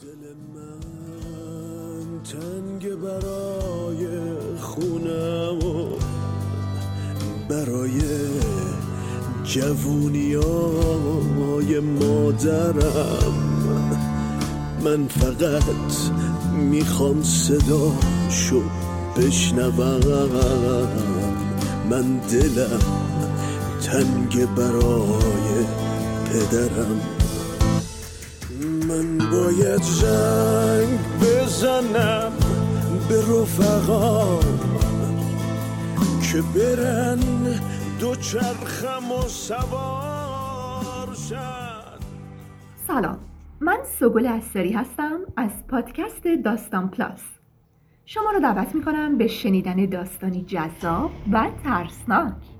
دل 0.00 0.24
من 0.54 0.80
تنگ 2.24 2.82
برای 2.94 4.06
خونم 4.60 5.58
و 5.58 5.98
برای 7.48 8.00
جوونیای 9.44 10.60
مادرم. 11.80 13.34
من 14.84 15.06
فقط 15.06 15.94
می‌خوام 16.52 17.22
صداشو 17.22 18.62
بشنوم. 19.16 20.88
من 21.90 22.18
دلم 22.18 22.80
تنگ 23.82 24.54
برای 24.54 25.66
پدرم. 26.24 27.19
من 28.90 29.18
باید 29.18 29.82
زنگ 29.82 30.98
بزنم 31.20 32.32
به 33.08 33.18
رفقام 33.20 34.60
که 36.22 36.42
برن 36.54 37.20
دو 38.00 38.14
چرخم 38.14 39.12
و 39.12 39.22
سوار 39.22 41.14
شد 41.28 42.00
سلام. 42.86 43.18
من 43.60 43.78
سگل 44.00 44.26
استری 44.26 44.72
هستم 44.72 45.20
از 45.36 45.66
پادکست 45.68 46.22
داستان 46.44 46.88
پلاس. 46.88 47.22
شما 48.04 48.30
رو 48.30 48.40
دعوت 48.40 48.74
می 48.74 48.82
کنم 48.82 49.18
به 49.18 49.26
شنیدن 49.26 49.86
داستانی 49.86 50.44
جذاب 50.44 51.10
و 51.32 51.50
ترسناک. 51.64 52.59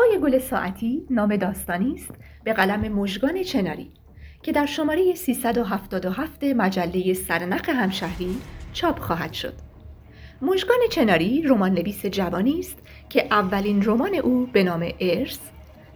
هوای 0.00 0.20
گل 0.20 0.38
ساعتی 0.38 1.06
نام 1.10 1.36
داستانی 1.36 1.94
است 1.94 2.14
به 2.44 2.52
قلم 2.52 2.92
مژگان 2.92 3.42
چناری 3.42 3.90
که 4.42 4.52
در 4.52 4.66
شماره 4.66 5.14
377 5.14 6.44
مجله 6.44 7.14
سرنق 7.14 7.68
همشهری 7.68 8.36
چاپ 8.72 8.98
خواهد 8.98 9.32
شد. 9.32 9.54
مژگان 10.42 10.78
چناری 10.90 11.42
رمان 11.42 11.72
نویس 11.72 12.06
جوانی 12.06 12.58
است 12.58 12.78
که 13.08 13.26
اولین 13.30 13.82
رمان 13.84 14.14
او 14.14 14.46
به 14.52 14.64
نام 14.64 14.88
ارث 15.00 15.38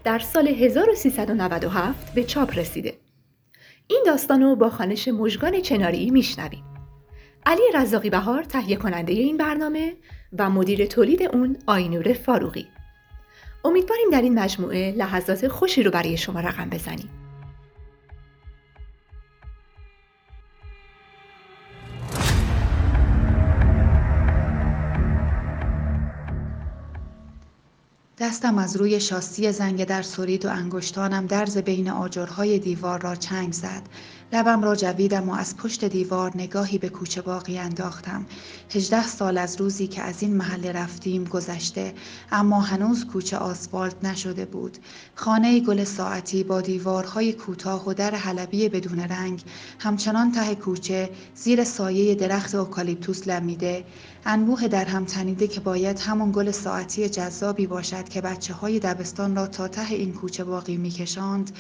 در 0.05 0.19
سال 0.19 0.49
1397 0.49 2.15
به 2.15 2.25
چاپ 2.25 2.59
رسیده. 2.59 2.95
این 3.87 4.03
داستان 4.07 4.43
رو 4.43 4.57
با 4.57 4.71
خانش 4.71 5.09
مژگان 5.09 5.61
چناری 5.61 6.11
میشنویم. 6.11 6.65
علی 7.47 7.63
رزاقی 7.75 8.11
بهار 8.11 8.43
تهیه 8.43 8.77
کننده 8.77 9.13
این 9.13 9.37
برنامه 9.37 9.95
و 10.39 10.51
مدیر 10.51 10.87
تولید 10.87 11.23
اون 11.23 11.57
آینور 11.67 12.13
فاروقی. 12.13 12.67
امیدواریم 13.65 14.11
در 14.11 14.23
این 14.23 14.39
مجموعه 14.39 14.93
لحظات 14.93 15.49
خوشی 15.49 15.83
رو 15.83 15.91
برای 15.91 16.17
شما 16.17 16.41
رقم 16.41 16.71
بزنیم. 16.71 17.11
دستم 28.19 28.59
از 28.59 28.77
روی 28.77 29.01
شاسی 29.01 29.53
زنگ 29.53 29.85
در 29.85 30.03
سرید 30.03 30.45
و 30.45 30.49
انگشتانم 30.49 31.27
درز 31.27 31.59
بین 31.59 31.91
آجرهای 31.91 32.59
دیوار 32.59 33.01
را 33.01 33.15
چنگ 33.15 33.53
زد 33.53 33.83
لبم 34.35 34.63
را 34.63 34.77
جویدم 34.77 35.29
و 35.29 35.33
از 35.33 35.57
پشت 35.57 35.85
دیوار 35.85 36.33
نگاهی 36.35 36.79
به 36.79 36.89
کوچه 36.89 37.23
باقی 37.23 37.59
انداختم. 37.59 38.27
هجده 38.71 39.07
سال 39.07 39.39
از 39.39 39.61
روزی 39.61 39.87
که 39.87 40.03
از 40.03 40.23
این 40.23 40.37
محله 40.37 40.73
رفتیم 40.73 41.25
گذشته 41.25 41.95
اما 42.33 42.61
هنوز 42.61 43.07
کوچه 43.07 43.37
آسفالت 43.37 44.05
نشده 44.05 44.45
بود. 44.45 44.79
خانه 45.15 45.61
گل 45.61 45.85
ساعتی 45.85 46.45
با 46.45 46.61
دیوارهای 46.61 47.33
کوتاه 47.33 47.89
و 47.89 47.95
در 47.95 48.15
حلبی 48.15 48.69
بدون 48.69 48.99
رنگ 48.99 49.43
همچنان 49.79 50.33
ته 50.33 50.55
کوچه 50.55 51.11
زیر 51.35 51.65
سایه 51.65 52.15
درخت 52.15 52.55
اوکالیپتوس 52.55 53.29
لمیده. 53.29 53.85
انبوه 54.27 54.69
در 54.69 54.85
هم 54.85 55.05
تنیده 55.05 55.47
که 55.47 55.61
باید 55.61 55.99
همون 55.99 56.33
گل 56.33 56.51
ساعتی 56.51 57.09
جذابی 57.09 57.67
باشد 57.67 58.09
که 58.09 58.21
بچه 58.21 58.55
های 58.55 58.79
دبستان 58.79 59.37
را 59.37 59.47
تا 59.47 59.69
ته 59.69 59.95
این 59.95 60.13
کوچه 60.13 60.45
باقی 60.45 60.77
میکشاند. 60.77 61.51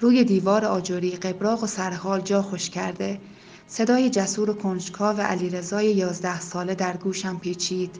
روی 0.00 0.24
دیوار 0.24 0.64
آجوری 0.64 1.10
قبراق 1.10 1.64
و 1.64 1.66
سرحال 1.66 2.20
جا 2.20 2.42
خوش 2.42 2.70
کرده. 2.70 3.20
صدای 3.66 4.10
جسور 4.10 4.50
و 4.50 4.54
کنجکاو 4.54 5.20
علیرضای 5.20 5.86
یازده 5.86 6.40
ساله 6.40 6.74
در 6.74 6.96
گوشم 6.96 7.38
پیچید. 7.38 7.90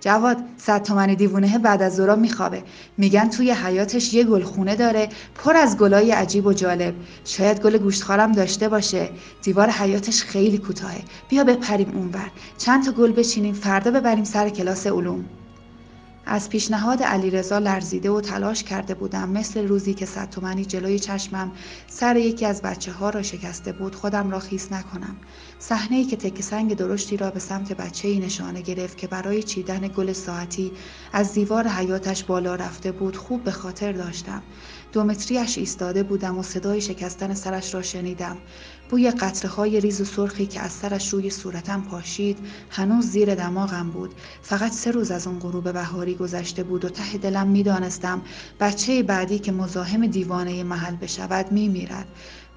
جواد 0.00 0.36
صد 0.56 0.82
تومنی 0.82 1.16
دیوونه 1.16 1.58
بعد 1.58 1.82
از 1.82 1.96
ظهر 1.96 2.14
میخوابه. 2.14 2.62
میگن 2.98 3.28
توی 3.30 3.50
حیاتش 3.50 4.14
یه 4.14 4.24
گلخونه 4.24 4.76
داره 4.76 5.08
پر 5.34 5.56
از 5.56 5.76
گلای 5.76 6.12
عجیب 6.12 6.46
و 6.46 6.52
جالب. 6.52 6.94
شاید 7.24 7.60
گل 7.60 7.78
گوشتخوارم 7.78 8.32
داشته 8.32 8.68
باشه. 8.68 9.08
دیوار 9.42 9.70
حیاتش 9.70 10.22
خیلی 10.22 10.58
کوتاهه. 10.58 11.02
بیا 11.28 11.44
بپریم 11.44 11.90
اونور. 11.94 12.30
چند 12.58 12.84
تا 12.84 12.92
گل 12.92 13.12
بچینیم 13.12 13.54
فردا 13.54 13.90
ببریم 13.90 14.24
سر 14.24 14.48
کلاس 14.48 14.86
علوم. 14.86 15.24
از 16.28 16.48
پیشنهاد 16.48 17.02
علیرضا 17.02 17.58
لرزیده 17.58 18.10
و 18.10 18.20
تلاش 18.20 18.62
کرده 18.62 18.94
بودم 18.94 19.28
مثل 19.28 19.68
روزی 19.68 19.94
که 19.94 20.06
صد 20.06 20.30
تومنی 20.30 20.64
جلوی 20.64 20.98
چشمم 20.98 21.52
سر 21.86 22.16
یکی 22.16 22.46
از 22.46 22.62
بچه 22.62 22.92
ها 22.92 23.10
را 23.10 23.22
شکسته 23.22 23.72
بود 23.72 23.94
خودم 23.94 24.30
را 24.30 24.38
خیس 24.38 24.72
نکنم. 24.72 25.16
صحنه 25.58 25.96
ای 25.96 26.04
که 26.04 26.16
تک 26.16 26.42
سنگ 26.42 26.74
درشتی 26.74 27.16
را 27.16 27.30
به 27.30 27.38
سمت 27.38 27.72
بچه 27.72 28.08
ای 28.08 28.18
نشانه 28.18 28.60
گرفت 28.60 28.98
که 28.98 29.06
برای 29.06 29.42
چیدن 29.42 29.88
گل 29.88 30.12
ساعتی 30.12 30.72
از 31.12 31.32
دیوار 31.32 31.68
حیاتش 31.68 32.24
بالا 32.24 32.54
رفته 32.54 32.92
بود 32.92 33.16
خوب 33.16 33.44
به 33.44 33.50
خاطر 33.50 33.92
داشتم. 33.92 34.42
دومتریش 34.96 35.58
ایستاده 35.58 36.02
بودم 36.02 36.38
و 36.38 36.42
صدای 36.42 36.80
شکستن 36.80 37.34
سرش 37.34 37.74
را 37.74 37.82
شنیدم. 37.82 38.36
بوی 38.90 39.10
قطره 39.10 39.50
های 39.50 39.80
ریز 39.80 40.00
و 40.00 40.04
سرخی 40.04 40.46
که 40.46 40.60
از 40.60 40.72
سرش 40.72 41.12
روی 41.12 41.30
صورتم 41.30 41.82
پاشید 41.82 42.38
هنوز 42.70 43.06
زیر 43.06 43.34
دماغم 43.34 43.90
بود. 43.90 44.14
فقط 44.42 44.72
سه 44.72 44.90
روز 44.90 45.10
از 45.10 45.26
اون 45.26 45.38
غروب 45.38 45.72
بهاری 45.72 46.14
گذشته 46.14 46.62
بود 46.62 46.84
و 46.84 46.88
ته 46.88 47.18
دلم 47.18 47.48
می‌دانستم 47.48 48.22
بچه 48.60 49.02
بعدی 49.02 49.38
که 49.38 49.52
مزاحم 49.52 50.06
دیوانه 50.06 50.64
محل 50.64 50.96
بشود 50.96 51.52
میمیرد. 51.52 52.06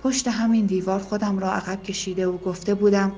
پشت 0.04 0.28
همین 0.28 0.66
دیوار 0.66 1.00
خودم 1.00 1.40
را 1.40 1.52
عقب 1.52 1.84
کشیده 1.84 2.28
و 2.28 2.38
گفته 2.38 2.74
بودم 2.74 3.12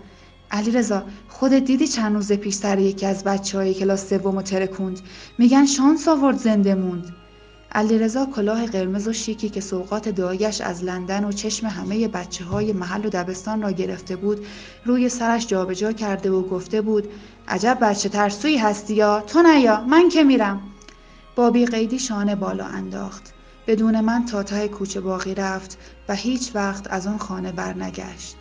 علی 0.51 0.71
رضا 0.71 1.03
خودت 1.29 1.65
دیدی 1.65 1.87
چند 1.87 2.15
روز 2.15 2.31
پیش 2.31 2.53
سر 2.53 2.79
یکی 2.79 3.05
از 3.05 3.23
بچه 3.23 3.57
های 3.57 3.73
کلاس 3.73 4.09
سوم 4.09 4.41
ترکوند؟ 4.41 4.99
میگن 5.37 5.65
شانس 5.65 6.07
آورد 6.07 6.37
زنده 6.37 6.75
موند. 6.75 7.15
علیرضا 7.75 8.25
کلاه 8.25 8.65
قرمز 8.65 9.07
و 9.07 9.13
شیکی 9.13 9.49
که 9.49 9.61
سوقات 9.61 10.09
دایش 10.09 10.61
از 10.61 10.83
لندن 10.83 11.23
و 11.23 11.31
چشم 11.31 11.67
همه 11.67 12.07
بچه 12.07 12.45
های 12.45 12.73
محل 12.73 13.05
و 13.05 13.09
دبستان 13.09 13.61
را 13.61 13.71
گرفته 13.71 14.15
بود 14.15 14.45
روی 14.85 15.09
سرش 15.09 15.47
جابجا 15.47 15.91
کرده 15.91 16.31
و 16.31 16.41
گفته 16.41 16.81
بود 16.81 17.07
عجب 17.47 17.77
بچه 17.81 18.09
ترسوی 18.09 18.57
هستی 18.57 18.93
یا؟ 18.93 19.21
تو 19.21 19.41
نیا 19.41 19.81
من 19.81 20.09
که 20.09 20.23
میرم؟ 20.23 20.61
با 21.35 21.49
قیدی 21.49 21.99
شانه 21.99 22.35
بالا 22.35 22.65
انداخت. 22.65 23.33
بدون 23.67 23.99
من 23.99 24.25
تا 24.25 24.43
ته 24.43 24.67
کوچه 24.67 25.01
باقی 25.01 25.35
رفت 25.35 25.77
و 26.09 26.15
هیچ 26.15 26.51
وقت 26.55 26.93
از 26.93 27.07
آن 27.07 27.17
خانه 27.17 27.51
برنگشت. 27.51 28.35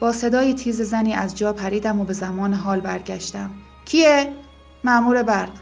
با 0.00 0.12
صدای 0.12 0.54
تیز 0.54 0.82
زنی 0.82 1.14
از 1.14 1.38
جا 1.38 1.52
پریدم 1.52 2.00
و 2.00 2.04
به 2.04 2.12
زمان 2.12 2.54
حال 2.54 2.80
برگشتم. 2.80 3.50
کیه؟ 3.84 4.32
مأمور 4.84 5.22
برق. 5.22 5.52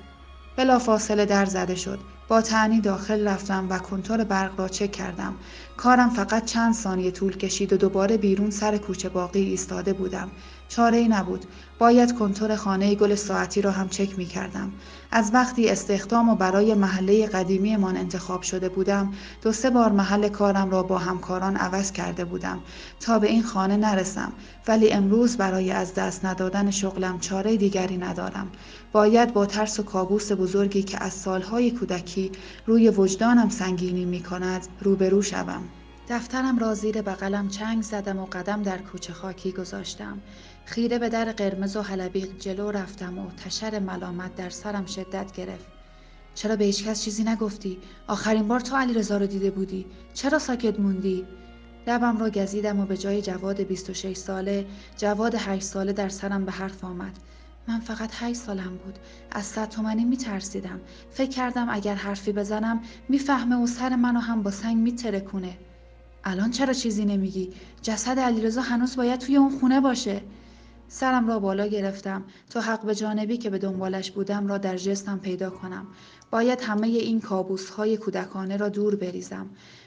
بلا 0.57 0.79
فاصله 0.79 1.27
در 1.27 1.45
زده 1.45 1.75
شد. 1.75 2.12
با 2.29 2.43
تعنی 2.43 2.81
داخل 2.81 3.29
رفتم 3.29 3.67
و 3.71 3.79
کنتور 3.79 4.25
برق 4.25 4.61
را 4.61 4.69
چک 4.69 4.93
کردم. 4.93 5.35
کارم 5.77 6.11
فقط 6.11 6.45
چند 6.45 6.75
ثانیه 6.75 7.11
طول 7.11 7.37
کشید 7.37 7.73
و 7.73 7.77
دوباره 7.77 8.17
بیرون 8.17 8.51
سر 8.51 8.79
کوچه 8.79 9.09
باقی 9.09 9.41
ایستاده 9.41 9.93
بودم. 9.93 10.31
چاره 10.75 10.99
ای 10.99 11.09
نبود. 11.09 11.45
باید 11.79 12.19
کنتور 12.19 12.57
خانه 12.57 12.95
گل 12.95 13.15
ساعتی 13.15 13.63
را 13.63 13.71
هم 13.71 13.89
چک 13.89 14.19
می 14.19 14.27
کردم 14.27 14.73
از 15.11 15.31
وقتی 15.35 15.69
استخدام 15.69 16.29
و 16.29 16.35
برای 16.35 16.75
محله 16.75 17.27
قدیمیمان 17.27 17.97
انتخاب 17.97 18.43
شده 18.43 18.69
بودم 18.69 19.13
دو 19.43 19.53
سه 19.53 19.71
بار 19.71 19.93
محل 19.93 20.29
کارم 20.29 20.71
را 20.71 20.83
با 20.83 20.99
همکاران 20.99 21.57
عوض 21.57 21.93
کرده 21.93 22.25
بودم. 22.25 22.61
تا 23.01 23.19
به 23.19 23.29
این 23.29 23.43
خانه 23.43 23.77
نرسم 23.77 24.33
ولی 24.69 24.93
امروز 24.93 25.37
برای 25.37 25.71
از 25.71 25.95
دست 25.95 26.25
ندادن 26.25 26.71
شغلم 26.71 27.19
چاره 27.19 27.57
دیگری 27.57 27.97
ندارم. 27.97 28.51
باید 28.93 29.33
با 29.33 29.47
ترس 29.47 29.81
و 29.81 29.83
کابوس 29.83 30.33
بزرگی 30.33 30.83
که 30.83 31.03
از 31.05 31.13
سالهای 31.13 31.71
کودکی 31.71 32.33
روی 32.67 32.89
وجدانم 32.89 33.49
سنگینی 33.49 34.05
می 34.05 34.23
کند 34.23 34.67
روبرو 34.81 35.23
شوم. 35.23 35.63
دفترم 36.09 36.59
را 36.59 36.75
زیر 36.75 37.03
بغلم 37.03 37.49
چنگ 37.49 37.83
زدم 37.83 38.19
و 38.19 38.27
قدم 38.27 38.63
در 38.63 38.79
کوچه 38.79 39.13
خاکی 39.13 39.53
گذاشتم. 39.53 40.19
خیره 40.65 40.99
به 40.99 41.09
در 41.09 41.33
قرمز 41.33 41.77
و 41.77 41.83
حلبی 41.83 42.23
جلو 42.23 42.71
رفتم 42.71 43.19
و 43.19 43.31
تشر 43.31 43.79
ملامت 43.79 44.35
در 44.35 44.51
سرم 44.51 44.87
شدت 44.87 45.33
گرفت. 45.33 45.67
چرا 46.35 46.57
به 46.57 46.65
هیچکس 46.65 47.03
چیزی 47.03 47.25
نگفتی؟ 47.25 47.79
آخرین 48.07 48.49
بار 48.49 48.61
تو 48.61 48.77
علیرضا 48.77 49.17
رو 49.17 49.27
دیده 49.27 49.51
بودی. 49.51 49.87
چرا 50.15 50.39
ساکت 50.39 50.81
موندی؟ 50.81 51.27
لبم 51.87 52.19
را 52.19 52.31
گزیدم 52.31 52.81
و 52.81 52.87
به 52.87 52.97
جای 52.97 53.23
جواد 53.23 53.61
26 53.61 54.17
ساله 54.17 54.67
جواد 54.97 55.35
8 55.35 55.63
ساله 55.63 55.93
در 55.93 56.09
سرم 56.09 56.45
به 56.45 56.53
حرف 56.53 56.85
آمد. 56.85 57.19
من 57.69 57.81
فقط 57.81 58.11
هشت 58.15 58.37
سالم 58.37 58.77
بود. 58.85 58.99
از 59.31 59.45
صد 59.45 59.69
تومنی 59.69 60.05
میترسیدم. 60.05 60.81
فکر 61.11 61.31
کردم 61.31 61.67
اگر 61.71 61.95
حرفی 61.95 62.33
بزنم 62.33 62.81
می‌فهمه 63.09 63.57
و 63.57 63.67
سر 63.67 63.97
منو 63.97 64.21
هم 64.21 64.43
با 64.43 64.51
سنگ 64.51 64.77
میترکونه. 64.77 65.59
الان 66.25 66.51
چرا 66.51 66.73
چیزی 66.73 67.05
نمیگی؟ 67.05 67.53
جسد 67.83 68.19
علیرضا 68.19 68.61
هنوز 68.61 68.97
باید 68.97 69.21
توی 69.21 69.37
اون 69.37 69.59
خونه 69.59 69.81
باشه. 69.81 70.21
سرم 70.89 71.29
را 71.29 71.39
بالا 71.39 71.67
گرفتم 71.67 72.25
تا 72.51 72.61
حق 72.61 72.83
به 72.83 72.95
جانبی 72.95 73.37
که 73.37 73.51
به 73.51 73.59
دنبالش 73.59 74.11
بودم 74.11 74.47
را 74.47 74.59
در 74.59 74.77
جستم 74.77 75.19
پیدا 75.19 75.51
کنم. 75.51 75.87
باید 76.31 76.61
همه 76.61 76.87
این 76.87 77.21
کابوس 77.21 77.71
های 77.71 77.97
کودکانه 77.97 78.57
را 78.57 78.69
دور 78.69 78.97
بریزم. 78.97 79.47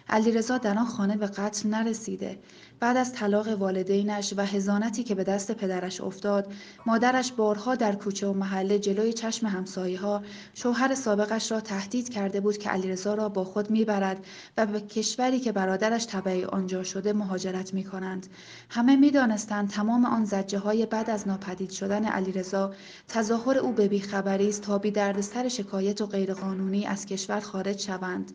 علیرضا 0.09 0.57
در 0.57 0.77
آن 0.77 0.85
خانه 0.85 1.17
به 1.17 1.27
قتل 1.27 1.69
نرسیده 1.69 2.39
بعد 2.79 2.97
از 2.97 3.13
طلاق 3.13 3.47
والدینش 3.47 4.33
و 4.37 4.41
هزانتی 4.41 5.03
که 5.03 5.15
به 5.15 5.23
دست 5.23 5.51
پدرش 5.51 6.01
افتاد 6.01 6.53
مادرش 6.85 7.31
بارها 7.31 7.75
در 7.75 7.95
کوچه 7.95 8.27
و 8.27 8.33
محله 8.33 8.79
جلوی 8.79 9.13
چشم 9.13 9.47
همسایه 9.47 9.99
ها 9.99 10.23
شوهر 10.53 10.95
سابقش 10.95 11.51
را 11.51 11.61
تهدید 11.61 12.09
کرده 12.09 12.39
بود 12.39 12.57
که 12.57 12.69
علیرضا 12.69 13.13
را 13.13 13.29
با 13.29 13.43
خود 13.43 13.71
می‌برد 13.71 14.25
و 14.57 14.65
به 14.65 14.81
کشوری 14.81 15.39
که 15.39 15.51
برادرش 15.51 16.05
تبعی 16.05 16.43
آنجا 16.43 16.83
شده 16.83 17.13
مهاجرت 17.13 17.73
می 17.73 17.83
کنند. 17.83 18.27
همه 18.69 18.95
می‌دانستند 18.95 19.69
تمام 19.69 20.05
آن 20.05 20.25
زجه 20.25 20.59
های 20.59 20.85
بعد 20.85 21.09
از 21.09 21.27
ناپدید 21.27 21.69
شدن 21.69 22.05
علیرضا 22.05 22.73
تظاهر 23.07 23.57
او 23.57 23.71
به 23.71 23.87
بیخبری 23.87 24.49
است 24.49 24.61
تا 24.61 24.77
بی 24.77 24.91
دردسر 24.91 25.47
شکایت 25.47 26.01
و 26.01 26.05
غیرقانونی 26.05 26.85
از 26.85 27.05
کشور 27.05 27.39
خارج 27.39 27.81
شوند 27.81 28.31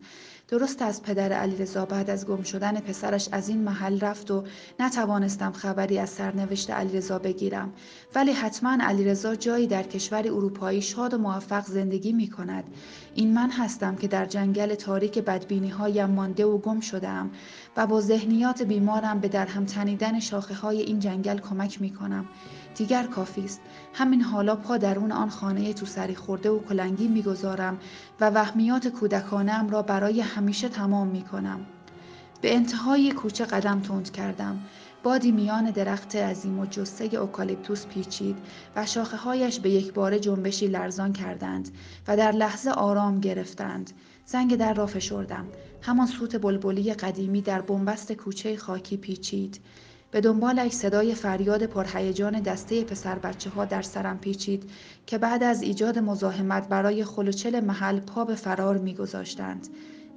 درست 0.51 0.81
از 0.81 1.03
پدر 1.03 1.33
علیرضا 1.33 1.85
بعد 1.85 2.09
از 2.09 2.27
گم 2.27 2.43
شدن 2.43 2.79
پسرش 2.79 3.29
از 3.31 3.49
این 3.49 3.63
محل 3.63 3.99
رفت 3.99 4.31
و 4.31 4.43
نتوانستم 4.79 5.51
خبری 5.51 5.99
از 5.99 6.09
سرنوشت 6.09 6.71
علیرضا 6.71 7.19
بگیرم. 7.19 7.73
ولی 8.15 8.31
حتما 8.31 8.77
علیرضا 8.81 9.35
جایی 9.35 9.67
در 9.67 9.83
کشور 9.83 10.27
اروپایی 10.27 10.81
شاد 10.81 11.13
و 11.13 11.17
موفق 11.17 11.65
زندگی 11.65 12.13
می 12.13 12.29
کند. 12.29 12.63
این 13.15 13.33
من 13.33 13.51
هستم 13.51 13.95
که 13.95 14.07
در 14.07 14.25
جنگل 14.25 14.75
تاریک 14.75 15.19
بدبینی 15.19 15.69
هایم 15.69 16.09
مانده 16.09 16.45
و 16.45 16.57
گم 16.57 16.79
شدم 16.79 17.31
و 17.77 17.87
با 17.87 18.01
ذهنیات 18.01 18.61
بیمارم 18.61 19.19
به 19.19 19.27
درهم 19.27 19.65
تنیدن 19.65 20.19
شاخه 20.19 20.53
های 20.53 20.81
این 20.81 20.99
جنگل 20.99 21.37
کمک 21.37 21.81
می 21.81 21.89
کنم. 21.89 22.25
دیگر 22.75 23.03
کافی 23.03 23.45
است 23.45 23.61
همین 23.93 24.21
حالا 24.21 24.55
پا 24.55 24.77
درون 24.77 25.11
آن 25.11 25.29
خانه 25.29 25.73
تو 25.73 25.85
سری 25.85 26.15
خورده 26.15 26.49
و 26.49 26.59
کلنگی 26.59 27.07
می‌گذارم 27.07 27.79
و 28.19 28.29
وهمیات 28.29 28.87
کودکانم 28.87 29.69
را 29.69 29.81
برای 29.81 30.21
همیشه 30.21 30.69
تمام 30.69 31.07
می 31.07 31.21
کنم. 31.21 31.65
به 32.41 32.55
انتهای 32.55 33.11
کوچه 33.11 33.45
قدم 33.45 33.79
تند 33.79 34.11
کردم. 34.11 34.59
بادی 35.03 35.31
میان 35.31 35.71
درخت 35.71 36.15
عظیم 36.15 36.59
و 36.59 36.65
جسه 36.65 37.05
اوکالیپتوس 37.05 37.85
پیچید 37.85 38.37
و 38.75 38.85
شاخه 38.85 39.17
هایش 39.17 39.59
به 39.59 39.69
یک 39.69 39.93
بار 39.93 40.17
جنبشی 40.17 40.67
لرزان 40.67 41.13
کردند 41.13 41.69
و 42.07 42.17
در 42.17 42.31
لحظه 42.31 42.71
آرام 42.71 43.19
گرفتند. 43.19 43.91
زنگ 44.25 44.55
در 44.55 44.73
را 44.73 44.85
فشردم. 44.85 45.47
همان 45.81 46.07
سوت 46.07 46.41
بلبلی 46.41 46.93
قدیمی 46.93 47.41
در 47.41 47.61
بنبست 47.61 48.11
کوچه 48.11 48.57
خاکی 48.57 48.97
پیچید. 48.97 49.59
به 50.11 50.21
دنبالش 50.21 50.71
صدای 50.71 51.15
فریاد 51.15 51.65
پرهیجان 51.65 52.39
دسته 52.39 52.83
پسر 52.83 53.19
بچه 53.19 53.49
ها 53.49 53.65
در 53.65 53.81
سرم 53.81 54.19
پیچید 54.19 54.69
که 55.05 55.17
بعد 55.17 55.43
از 55.43 55.61
ایجاد 55.61 55.99
مزاحمت 55.99 56.69
برای 56.69 57.05
خلوچل 57.05 57.59
محل 57.59 57.99
پا 57.99 58.25
به 58.25 58.35
فرار 58.35 58.77
میگذاشتند 58.77 59.67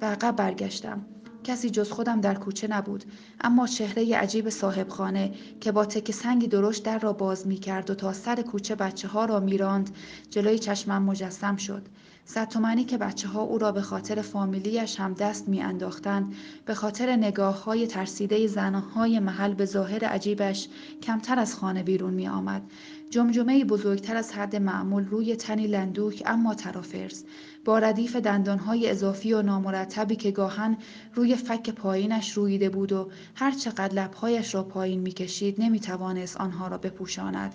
و 0.02 0.04
عقب 0.04 0.36
برگشتم. 0.36 1.06
کسی 1.44 1.70
جز 1.70 1.90
خودم 1.90 2.20
در 2.20 2.34
کوچه 2.34 2.68
نبود 2.68 3.04
اما 3.40 3.66
چهره 3.66 4.16
عجیب 4.16 4.48
صاحب 4.48 4.88
خانه 4.88 5.32
که 5.60 5.72
با 5.72 5.84
تک 5.84 6.10
سنگی 6.10 6.46
درشت 6.46 6.82
در 6.82 6.98
را 6.98 7.12
باز 7.12 7.46
می 7.46 7.56
کرد 7.56 7.90
و 7.90 7.94
تا 7.94 8.12
سر 8.12 8.42
کوچه 8.42 8.74
بچه 8.74 9.08
ها 9.08 9.24
را 9.24 9.40
میراند 9.40 9.90
جلوی 10.30 10.58
چشمم 10.58 11.02
مجسم 11.02 11.56
شد. 11.56 11.82
صد 12.26 12.48
تومنی 12.48 12.84
که 12.84 12.98
بچه 12.98 13.28
ها 13.28 13.42
او 13.42 13.58
را 13.58 13.72
به 13.72 13.82
خاطر 13.82 14.22
فامیلیش 14.22 15.00
هم 15.00 15.14
دست 15.14 15.48
می 15.48 15.62
انداختند 15.62 16.34
به 16.66 16.74
خاطر 16.74 17.16
نگاه 17.16 17.64
های 17.64 17.86
ترسیده 17.86 18.46
زنهای 18.46 19.18
محل 19.18 19.54
به 19.54 19.64
ظاهر 19.64 20.04
عجیبش 20.04 20.68
کمتر 21.02 21.38
از 21.38 21.54
خانه 21.54 21.82
بیرون 21.82 22.14
می 22.14 22.28
آمد. 22.28 22.62
جمجمه 23.10 23.64
بزرگتر 23.64 24.16
از 24.16 24.32
حد 24.32 24.56
معمول 24.56 25.04
روی 25.04 25.36
تنی 25.36 25.66
لندوک 25.66 26.22
اما 26.26 26.54
ترافرز 26.54 27.24
با 27.64 27.78
ردیف 27.78 28.16
دندانهای 28.16 28.90
اضافی 28.90 29.32
و 29.32 29.42
نامرتبی 29.42 30.16
که 30.16 30.30
گاهن 30.30 30.76
روی 31.14 31.36
فک 31.36 31.70
پایینش 31.70 32.32
رویده 32.32 32.68
بود 32.68 32.92
و 32.92 33.10
هر 33.34 33.50
چقدر 33.50 33.94
لبهایش 33.94 34.54
را 34.54 34.62
پایین 34.62 35.00
می‌کشید 35.00 35.60
نمی‌توانست 35.60 36.36
آنها 36.36 36.68
را 36.68 36.78
بپوشاند 36.78 37.54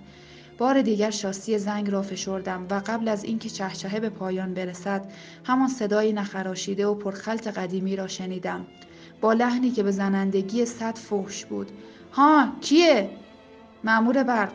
بار 0.59 0.81
دیگر 0.81 1.09
شاسی 1.09 1.57
زنگ 1.57 1.89
را 1.91 2.01
فشردم 2.01 2.67
و 2.69 2.81
قبل 2.85 3.07
از 3.07 3.23
اینکه 3.23 3.49
چهچهه 3.49 3.99
به 3.99 4.09
پایان 4.09 4.53
برسد 4.53 5.11
همان 5.43 5.67
صدای 5.67 6.13
نخراشیده 6.13 6.87
و 6.87 6.95
پرخلط 6.95 7.47
قدیمی 7.47 7.95
را 7.95 8.07
شنیدم. 8.07 8.65
با 9.21 9.33
لحنی 9.33 9.71
که 9.71 9.83
به 9.83 9.91
زنندگی 9.91 10.65
صد 10.65 10.97
فحش 10.97 11.45
بود. 11.45 11.71
ها 12.13 12.47
کیه؟ 12.61 13.09
معمور 13.83 14.23
برق. 14.23 14.51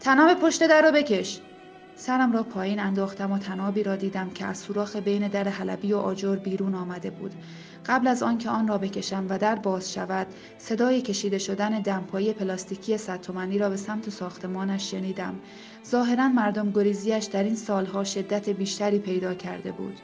تناب 0.00 0.34
پشت 0.34 0.66
در 0.66 0.82
رو 0.82 0.92
بکش. 0.92 1.40
سرم 2.00 2.32
را 2.32 2.42
پایین 2.42 2.80
انداختم 2.80 3.32
و 3.32 3.38
تنابی 3.38 3.82
را 3.82 3.96
دیدم 3.96 4.30
که 4.30 4.44
از 4.44 4.58
سوراخ 4.58 4.96
بین 4.96 5.28
در 5.28 5.48
حلبی 5.48 5.92
و 5.92 5.96
آجر 5.96 6.36
بیرون 6.36 6.74
آمده 6.74 7.10
بود. 7.10 7.34
قبل 7.86 8.08
از 8.08 8.22
آنکه 8.22 8.50
آن 8.50 8.68
را 8.68 8.78
بکشم 8.78 9.26
و 9.28 9.38
در 9.38 9.54
باز 9.54 9.92
شود 9.92 10.26
صدای 10.58 11.02
کشیده 11.02 11.38
شدن 11.38 11.80
دمپایی 11.80 12.32
پلاستیکی 12.32 12.98
ستومنی 12.98 13.58
را 13.58 13.70
به 13.70 13.76
سمت 13.76 14.10
ساختمانش 14.10 14.90
شنیدم. 14.90 15.34
ظاهرا 15.86 16.28
مردم 16.28 16.70
گریزیش 16.70 17.24
در 17.24 17.42
این 17.42 17.56
سالها 17.56 18.04
شدت 18.04 18.48
بیشتری 18.48 18.98
پیدا 18.98 19.34
کرده 19.34 19.72
بود. 19.72 20.00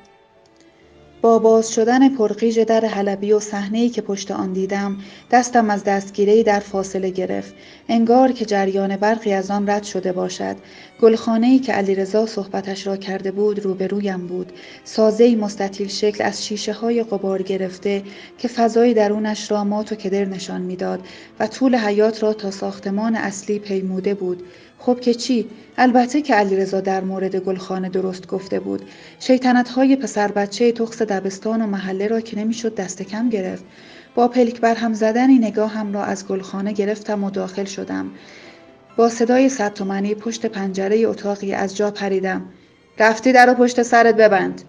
با 1.24 1.38
باز 1.38 1.72
شدن 1.72 2.08
پرقیژ 2.08 2.58
در 2.58 2.84
حلبی 2.84 3.32
و 3.32 3.40
صحنه‌ای 3.40 3.88
که 3.88 4.02
پشت 4.02 4.30
آن 4.30 4.52
دیدم 4.52 4.96
دستم 5.30 5.70
از 5.70 5.84
دستگیره 5.84 6.42
در 6.42 6.60
فاصله 6.60 7.10
گرفت. 7.10 7.54
انگار 7.88 8.32
که 8.32 8.44
جریان 8.44 8.96
برقی 8.96 9.32
از 9.32 9.50
آن 9.50 9.70
رد 9.70 9.82
شده 9.82 10.12
باشد. 10.12 10.56
گلخانه‌ای 11.00 11.58
که 11.58 11.72
علیرضا 11.72 12.26
صحبتش 12.26 12.86
را 12.86 12.96
کرده 12.96 13.30
بود 13.30 13.58
روبرویم 13.60 14.26
بود. 14.26 14.52
سازه‌ای 14.84 15.34
مستطیل 15.34 15.88
شکل 15.88 16.24
از 16.24 16.46
شیشه 16.46 16.72
های 16.72 17.02
قبار 17.02 17.42
گرفته 17.42 18.02
که 18.38 18.48
فضای 18.48 18.94
درونش 18.94 19.50
را 19.50 19.64
مات 19.64 19.92
و 19.92 19.94
کدر 19.94 20.24
نشان 20.24 20.60
می‌داد 20.60 21.00
و 21.40 21.46
طول 21.46 21.76
حیات 21.76 22.22
را 22.22 22.32
تا 22.32 22.50
ساختمان 22.50 23.16
اصلی 23.16 23.58
پیموده 23.58 24.14
بود. 24.14 24.42
خب 24.86 25.00
که 25.00 25.14
چی؟ 25.14 25.46
البته 25.78 26.22
که 26.22 26.34
علیرضا 26.34 26.80
در 26.80 27.04
مورد 27.04 27.36
گلخانه 27.36 27.88
درست 27.88 28.26
گفته 28.26 28.60
بود. 28.60 28.82
شیطنت 29.18 29.68
های 29.68 29.96
پسر 29.96 30.28
بچه 30.32 30.72
تخص 30.72 31.02
دبستان 31.02 31.62
و 31.62 31.66
محله 31.66 32.06
را 32.06 32.20
که 32.20 32.38
نمی‌شد 32.38 32.74
دست 32.74 33.02
کم 33.02 33.28
گرفت. 33.28 33.64
با 34.14 34.28
پلک 34.28 34.60
بر 34.60 34.74
هم 34.74 34.94
زدنی 34.94 35.38
نگاهم 35.38 35.92
را 35.92 36.04
از 36.04 36.26
گلخانه 36.26 36.72
گرفتم 36.72 37.24
و 37.24 37.30
داخل 37.30 37.64
شدم. 37.64 38.10
با 38.96 39.08
صدای 39.08 39.48
صد 39.48 39.82
پشت 40.14 40.46
پنجره 40.46 40.96
اتاقی 40.96 41.52
از 41.52 41.76
جا 41.76 41.90
پریدم. 41.90 42.42
رفتی 42.98 43.32
در 43.32 43.50
و 43.50 43.54
پشت 43.54 43.82
سرت 43.82 44.16
ببند. 44.16 44.62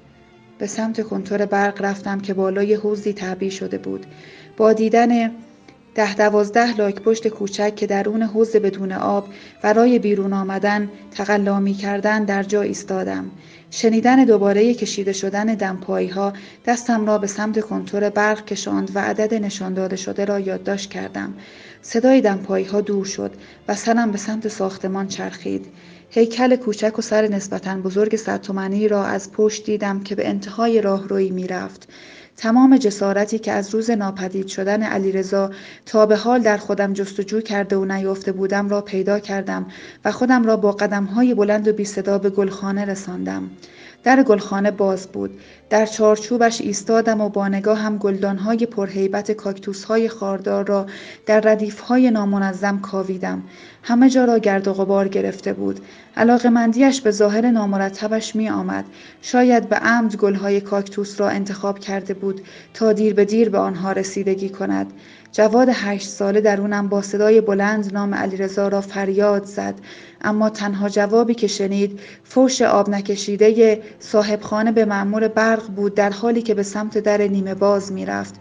به 0.58 0.68
سمت 0.68 1.04
کنتور 1.04 1.46
برق 1.46 1.82
رفتم 1.82 2.20
که 2.20 2.34
بالای 2.34 2.74
حوزی 2.74 3.14
تعبیه 3.14 3.50
شده 3.50 3.78
بود. 3.78 4.06
با 4.58 4.74
دیدن 4.74 5.32
ده 5.96 6.16
دوازده 6.16 6.78
لاک 6.78 7.02
پشت 7.02 7.28
کوچک 7.28 7.76
که 7.76 7.88
درون 7.88 8.22
حوز 8.22 8.56
بدون 8.56 8.92
آب 8.92 9.28
برای 9.62 10.00
بیرون 10.00 10.34
آمدن 10.34 10.90
تقلا 11.12 11.72
کردن 11.82 12.24
در 12.24 12.44
جا 12.44 12.62
ایستادم. 12.62 13.32
شنیدن 13.72 14.26
دوباره 14.26 14.74
کشیده 14.74 15.14
شدن 15.14 15.46
دمپایی 15.46 16.08
ها 16.08 16.34
دستم 16.66 17.06
را 17.06 17.18
به 17.18 17.28
سمت 17.28 17.62
کنتور 17.62 18.10
برق 18.10 18.46
کشاند 18.46 18.92
و 18.96 19.00
عدد 19.00 19.34
نشان 19.34 19.74
داده 19.74 19.96
شده 19.96 20.26
را 20.26 20.40
یادداشت 20.40 20.90
کردم. 20.90 21.34
صدای 21.82 22.22
دمپایی 22.22 22.66
ها 22.66 22.82
دور 22.82 23.06
شد 23.06 23.32
و 23.68 23.76
سرم 23.76 24.12
به 24.12 24.18
سمت 24.18 24.48
ساختمان 24.48 25.08
چرخید. 25.08 25.66
هیکل 26.10 26.56
کوچک 26.56 27.00
و 27.00 27.02
سر 27.02 27.28
نسبتا 27.28 27.76
بزرگ 27.76 28.16
صد 28.16 28.48
را 28.90 29.06
از 29.06 29.32
پشت 29.32 29.66
دیدم 29.66 30.00
که 30.00 30.16
به 30.16 30.28
انتهای 30.28 30.82
راهروی 30.82 31.30
می‌رفت 31.30 31.88
تمام 32.38 32.78
جسارتی 32.78 33.40
که 33.40 33.52
از 33.52 33.74
روز 33.74 33.90
ناپدید 33.90 34.48
شدن 34.48 34.84
علیرضا 34.84 35.52
تا 35.86 36.06
به 36.06 36.16
حال 36.16 36.42
در 36.42 36.58
خودم 36.58 36.94
جستجو 36.94 37.42
کرده 37.42 37.76
و 37.76 37.86
نیافته 37.86 38.32
بودم 38.32 38.70
را 38.70 38.82
پیدا 38.82 39.20
کردم 39.20 39.66
و 40.06 40.12
خودم 40.12 40.44
را 40.44 40.58
با 40.58 40.72
قدمهای 40.72 41.34
بلند 41.34 41.68
و 41.68 41.74
بی 41.74 41.86
صدا 41.86 42.18
به 42.18 42.30
گلخانه 42.30 42.86
رساندم. 42.86 43.50
در 44.06 44.24
گلخانه 44.24 44.72
باز 44.72 45.08
بود. 45.08 45.40
در 45.70 45.86
چارچوبش 45.86 46.62
ایستادم 46.62 47.22
و 47.22 47.30
با 47.30 47.48
نگاه 47.48 47.78
هم 47.78 47.98
گلدانهای 47.98 48.66
پرهیبت 48.66 49.32
کاکتوسهای 49.32 50.10
خاردار 50.10 50.68
را 50.68 50.86
در 51.26 51.40
ردیفهای 51.40 52.12
نامنظم 52.12 52.80
کاویدم. 52.80 53.44
همه 53.84 54.10
جا 54.10 54.26
را 54.26 54.38
گرد 54.38 54.68
و 54.68 54.74
غبار 54.74 55.08
گرفته 55.08 55.54
بود 55.54 55.80
مندیش 56.52 57.02
به 57.02 57.12
ظاهر 57.12 57.52
نامرتبش 57.52 58.36
می 58.36 58.50
آمد 58.50 58.86
شاید 59.22 59.70
به 59.70 59.76
عمد 59.76 60.16
گلهای 60.16 60.62
کاکتوس 60.62 61.20
را 61.20 61.30
انتخاب 61.30 61.80
کرده 61.80 62.14
بود 62.14 62.42
تا 62.74 62.94
دیر 62.94 63.14
به 63.14 63.26
دیر 63.26 63.50
به 63.50 63.58
آنها 63.58 63.92
رسیدگی 63.92 64.50
کند 64.50 64.94
جواد 65.32 65.70
هشت 65.72 66.10
ساله 66.10 66.42
درونم 66.42 66.90
با 66.90 67.02
صدای 67.02 67.42
بلند 67.42 67.94
نام 67.94 68.14
علیرضا 68.14 68.68
را 68.68 68.82
فریاد 68.82 69.46
زد 69.46 69.76
اما 70.26 70.50
تنها 70.50 70.90
جوابی 70.90 71.34
که 71.34 71.48
شنید 71.48 72.00
فوش 72.24 72.62
آب 72.62 72.90
نکشیده 72.90 73.82
صاحب 74.00 74.42
خانه 74.42 74.72
به 74.72 74.86
معمور 74.86 75.28
برق 75.28 75.68
بود 75.68 75.96
در 75.96 76.10
حالی 76.10 76.42
که 76.42 76.54
به 76.54 76.64
سمت 76.64 76.98
در 76.98 77.22
نیمه 77.22 77.56
باز 77.56 77.92
می‌رفت. 77.92 78.36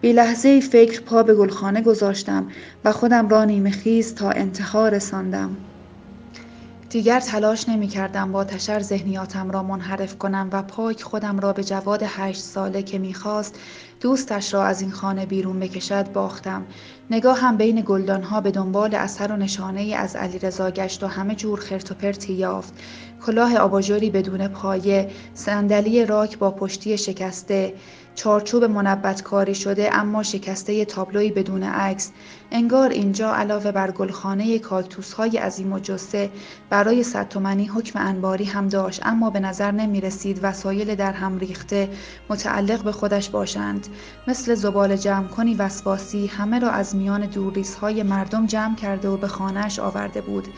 بی 0.00 0.12
لحظه 0.12 0.60
فکر 0.60 1.00
پا 1.00 1.22
به 1.22 1.34
گلخانه 1.34 1.82
گذاشتم 1.82 2.48
و 2.84 2.92
خودم 2.92 3.28
را 3.28 3.44
نیمه 3.44 3.70
خیز 3.70 4.14
تا 4.14 4.30
انتها 4.30 4.88
رساندم. 4.88 5.56
دیگر 6.90 7.20
تلاش 7.20 7.68
نمی 7.68 7.88
کردم 7.88 8.32
با 8.32 8.44
تشر 8.44 8.80
ذهنیاتم 8.80 9.50
را 9.50 9.62
منحرف 9.62 10.18
کنم 10.18 10.48
و 10.52 10.62
پاک 10.62 11.02
خودم 11.02 11.40
را 11.40 11.52
به 11.52 11.64
جواد 11.64 12.02
هشت 12.06 12.40
ساله 12.40 12.82
که 12.82 12.98
می‌خواست 12.98 13.54
دوستش 14.00 14.54
را 14.54 14.64
از 14.64 14.80
این 14.80 14.90
خانه 14.90 15.26
بیرون 15.26 15.60
بکشد 15.60 16.12
باختم. 16.12 16.66
نگاه 17.10 17.40
هم 17.40 17.56
بین 17.56 17.82
گلدانها 17.86 18.40
به 18.40 18.50
دنبال 18.50 18.94
اثر 18.94 19.32
و 19.32 19.36
نشانه 19.36 19.80
ای 19.80 19.94
از 19.94 20.16
علیرضا 20.16 20.70
گشت 20.70 21.02
و 21.02 21.06
همه 21.06 21.34
جور 21.34 21.60
خرت 21.60 21.90
و 21.90 21.94
پرتی 21.94 22.32
یافت. 22.32 22.74
کلاه 23.26 23.56
آباژوری 23.56 24.10
بدون 24.10 24.48
پایه 24.48 25.10
صندلی 25.34 26.04
راک 26.04 26.38
با 26.38 26.50
پشتی 26.50 26.98
شکسته 26.98 27.74
چارچوب 28.18 28.64
منبت 28.64 29.22
کاری 29.22 29.54
شده 29.54 29.96
اما 29.96 30.22
شکسته 30.22 30.84
تابلوی 30.84 31.30
بدون 31.30 31.62
عکس. 31.62 32.10
انگار 32.50 32.90
اینجا 32.90 33.34
علاوه 33.34 33.72
بر 33.72 33.90
گلخانه 33.90 34.58
کاکتوس 34.58 35.12
های 35.12 35.36
عظیم 35.38 35.72
و 35.72 35.78
جسه 35.78 36.30
برای 36.70 37.02
صد 37.02 37.28
تومنی 37.28 37.66
حکم 37.66 37.98
انباری 37.98 38.44
هم 38.44 38.68
داشت 38.68 39.06
اما 39.06 39.30
به 39.30 39.40
نظر 39.40 39.70
نمی 39.70 40.00
رسید 40.00 40.40
وسایل 40.42 40.94
در 40.94 41.12
هم 41.12 41.38
ریخته 41.38 41.88
متعلق 42.28 42.84
به 42.84 42.92
خودش 42.92 43.30
باشند. 43.30 43.86
مثل 44.28 44.54
زبال 44.54 44.96
جمع 44.96 45.28
کنی 45.28 45.54
وسواسی 45.54 46.26
همه 46.26 46.58
را 46.58 46.70
از 46.70 46.96
میان 46.96 47.26
دوریس 47.26 47.74
های 47.74 48.02
مردم 48.02 48.46
جمع 48.46 48.76
کرده 48.76 49.08
و 49.08 49.16
به 49.16 49.28
خانهش 49.28 49.78
آورده 49.78 50.20
بود. 50.20 50.48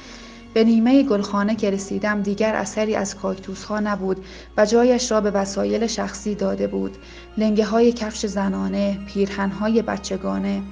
به 0.55 0.65
نیمه 0.65 1.03
گلخانه 1.03 1.57
که 1.57 1.71
رسیدم 1.71 2.23
دیگر 2.23 2.55
اثری 2.55 2.95
از 2.95 3.17
کاکتوس 3.17 3.65
ها 3.65 3.81
نبود 3.81 4.25
و 4.57 4.67
جایش 4.67 5.11
را 5.11 5.21
به 5.21 5.31
وسایل 5.31 5.87
شخصی 5.87 6.35
داده 6.35 6.67
بود. 6.67 6.97
لنگه 7.39 7.65
های 7.65 7.93
کفش 7.93 8.27
زنانه 8.27 8.99
پیرهن 9.07 9.51
های 9.51 9.83
بچگانه. 9.83 10.63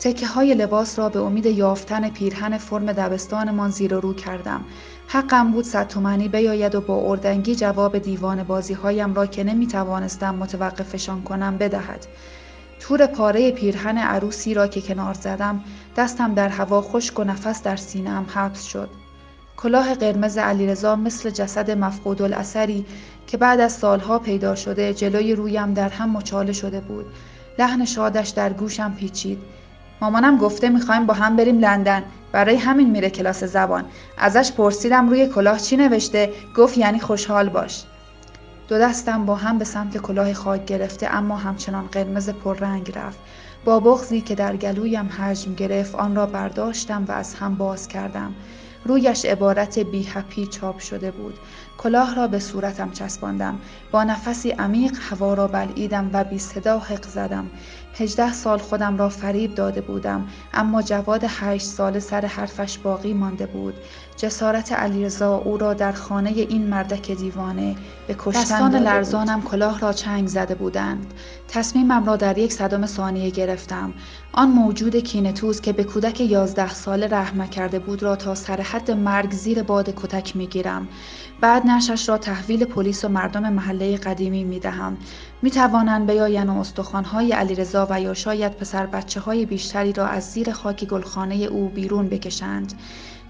تکه 0.00 0.26
های 0.26 0.54
لباس 0.54 0.98
را 0.98 1.08
به 1.08 1.20
امید 1.20 1.46
یافتن 1.46 2.10
پیرهن 2.10 2.58
فرم 2.58 2.92
دبستانمان 2.92 3.70
زیر 3.70 3.94
رو 3.94 4.14
کردم. 4.14 4.64
حقم 5.08 5.52
بود 5.52 5.64
صد 5.64 5.86
تومنی 5.86 6.28
بیاید 6.28 6.74
و 6.74 6.80
با 6.80 7.10
اردنگی 7.10 7.56
جواب 7.56 7.98
دیوان 7.98 8.42
بازی 8.42 8.74
هایم 8.74 9.14
را 9.14 9.26
که 9.26 9.44
نمی 9.44 9.66
توانستم 9.66 10.34
متوقفشان 10.34 11.22
کنم 11.22 11.58
بدهد. 11.58 12.06
تور 12.80 13.06
پاره 13.06 13.50
پیرهن 13.50 13.98
عروسی 13.98 14.54
را 14.54 14.66
که 14.66 14.80
کنار 14.80 15.14
زدم 15.14 15.64
دستم 15.96 16.34
در 16.34 16.48
هوا 16.48 16.82
خشک 16.82 17.18
و 17.18 17.24
نفس 17.24 17.62
در 17.62 17.76
سینهام 17.76 18.26
حبس 18.34 18.64
شد. 18.64 18.90
کلاه 19.56 19.94
قرمز 19.94 20.38
علیرضا 20.38 20.96
مثل 20.96 21.30
جسد 21.30 21.70
مفقود 21.70 22.22
الاثری 22.22 22.86
که 23.26 23.36
بعد 23.36 23.60
از 23.60 23.72
سالها 23.72 24.18
پیدا 24.18 24.54
شده 24.54 24.94
جلوی 24.94 25.34
رویم 25.34 25.74
در 25.74 25.88
هم 25.88 26.10
مچاله 26.10 26.52
شده 26.52 26.80
بود. 26.80 27.06
لحن 27.58 27.84
شادش 27.84 28.28
در 28.28 28.52
گوشم 28.52 28.94
پیچید. 28.94 29.38
مامانم 30.00 30.38
گفته 30.38 30.68
می‌خوایم 30.68 31.06
با 31.06 31.14
هم 31.14 31.36
بریم 31.36 31.58
لندن. 31.58 32.02
برای 32.32 32.56
همین 32.56 32.90
میره 32.90 33.10
کلاس 33.10 33.44
زبان. 33.44 33.84
ازش 34.18 34.52
پرسیدم 34.52 35.08
روی 35.08 35.26
کلاه 35.26 35.58
چی 35.58 35.76
نوشته؟ 35.76 36.32
گفت 36.56 36.78
یعنی 36.78 37.00
خوشحال 37.00 37.48
باش. 37.48 37.84
دو 38.68 38.78
دستم 38.78 39.26
با 39.26 39.34
هم 39.34 39.58
به 39.58 39.64
سمت 39.64 39.96
کلاه 39.96 40.32
خاک 40.32 40.64
گرفته 40.64 41.14
اما 41.14 41.36
همچنان 41.36 41.86
قرمز 41.86 42.30
پررنگ 42.30 42.92
رفت. 42.94 43.18
با 43.64 43.80
بغزی 43.80 44.20
که 44.20 44.34
در 44.34 44.56
گلویم 44.56 45.08
حجم 45.18 45.54
گرفت 45.54 45.94
آن 45.94 46.16
را 46.16 46.26
برداشتم 46.26 47.04
و 47.08 47.12
از 47.12 47.34
هم 47.34 47.54
باز 47.54 47.88
کردم. 47.88 48.34
رویش 48.84 49.24
عبارت 49.24 49.78
بی 49.78 50.06
هپی 50.06 50.46
چاپ 50.46 50.78
شده 50.78 51.10
بود. 51.10 51.38
کلاه 51.78 52.14
را 52.14 52.26
به 52.26 52.38
صورتم 52.38 52.90
چسباندم. 52.90 53.58
با 53.92 54.04
نفسی 54.04 54.50
عمیق 54.50 54.92
هوا 55.10 55.34
را 55.34 55.48
بلعیدم 55.48 56.10
و 56.12 56.24
بی 56.24 56.38
صدا 56.38 56.78
حق 56.78 57.06
زدم. 57.06 57.50
هجده 57.94 58.32
سال 58.32 58.58
خودم 58.58 58.96
را 58.96 59.08
فریب 59.08 59.54
داده 59.54 59.80
بودم 59.80 60.26
اما 60.54 60.82
جواد 60.82 61.24
هشت 61.28 61.66
سال 61.66 61.98
سر 61.98 62.26
حرفش 62.26 62.78
باقی 62.78 63.12
مانده 63.14 63.46
بود. 63.46 63.74
جسارت 64.16 64.72
علیرضا 64.72 65.36
او 65.36 65.58
را 65.58 65.74
در 65.74 65.92
خانه 65.92 66.30
این 66.30 66.66
مردک 66.66 67.10
دیوانه 67.10 67.76
به 68.06 68.16
کشتن 68.18 68.40
دستان 68.40 68.74
لرزانم 68.74 69.42
کلاه 69.42 69.80
را 69.80 69.92
چنگ 69.92 70.28
زده 70.28 70.54
بودند. 70.54 71.14
تصمیمم 71.48 72.04
را 72.04 72.16
در 72.16 72.38
یک 72.38 72.52
صدم 72.52 72.86
ثانیه 72.86 73.30
گرفتم. 73.30 73.92
آن 74.32 74.48
موجود 74.48 74.96
کینتوز 74.96 75.60
که 75.60 75.72
به 75.72 75.84
کودک 75.84 76.20
یازده 76.20 76.74
ساله 76.74 77.08
رحمه 77.08 77.48
کرده 77.48 77.78
بود 77.78 78.02
را 78.02 78.16
تا 78.16 78.34
سر 78.34 78.60
حد 78.60 78.90
مرگ 78.90 79.32
زیر 79.32 79.62
باد 79.62 79.94
کتک 79.96 80.36
می‌گیرم. 80.36 80.88
بعد 81.40 81.66
نشش 81.66 82.08
را 82.08 82.18
تحویل 82.18 82.64
پلیس 82.64 83.04
و 83.04 83.08
مردم 83.08 83.52
محله 83.52 83.96
قدیمی 83.96 84.44
می 84.44 84.60
دهم. 84.60 84.96
می 85.42 85.50
توانند 85.50 86.10
بیاین 86.10 86.48
و 86.48 86.60
استخوانهای 86.60 87.32
علیرضا 87.32 87.86
و 87.90 88.00
یا 88.00 88.14
شاید 88.14 88.52
پسر 88.52 88.86
بچه 88.86 89.20
های 89.20 89.46
بیشتری 89.46 89.92
را 89.92 90.06
از 90.06 90.24
زیر 90.24 90.52
خاک 90.52 90.84
گلخانه 90.84 91.34
او 91.34 91.68
بیرون 91.68 92.08
بکشند. 92.08 92.72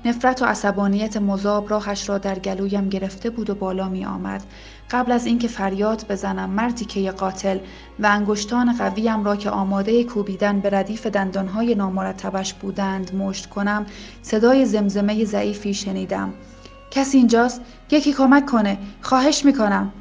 نفرت 0.05 0.43
و 0.43 0.45
عصبانیت 0.45 1.17
مذاب 1.17 1.71
راهش 1.71 2.09
را 2.09 2.19
در 2.19 2.39
گلویم 2.39 2.89
گرفته 2.89 3.31
بود 3.31 3.51
و 3.51 3.55
بالا 3.55 3.89
می 3.89 4.05
آمد. 4.05 4.43
قبل 4.91 5.13
از 5.13 5.27
اینکه 5.27 5.49
فریاد 5.49 6.05
بزنم 6.09 6.51
مردی 6.51 6.85
که 6.85 7.11
قاتل 7.11 7.59
و 7.99 8.07
انگشتان 8.07 8.77
قویم 8.77 9.25
را 9.25 9.37
که 9.37 9.51
آماده 9.51 10.05
کوبیدن 10.05 10.61
به 10.61 10.71
ردیف 10.71 11.07
دندانهای 11.07 11.75
نامرتبش 11.75 12.55
بودند 12.55 13.15
مشت 13.15 13.47
کنم 13.47 13.87
صدای 14.23 14.67
زمزمه 14.67 15.25
ضعیفی 15.25 15.75
شنیدم 15.75 16.35
کسی 16.91 17.19
اینجاست 17.19 17.61
یکی 17.91 18.13
کمک 18.13 18.47
کنه 18.47 18.79
خواهش 19.03 19.45
می‌کنم 19.45 19.93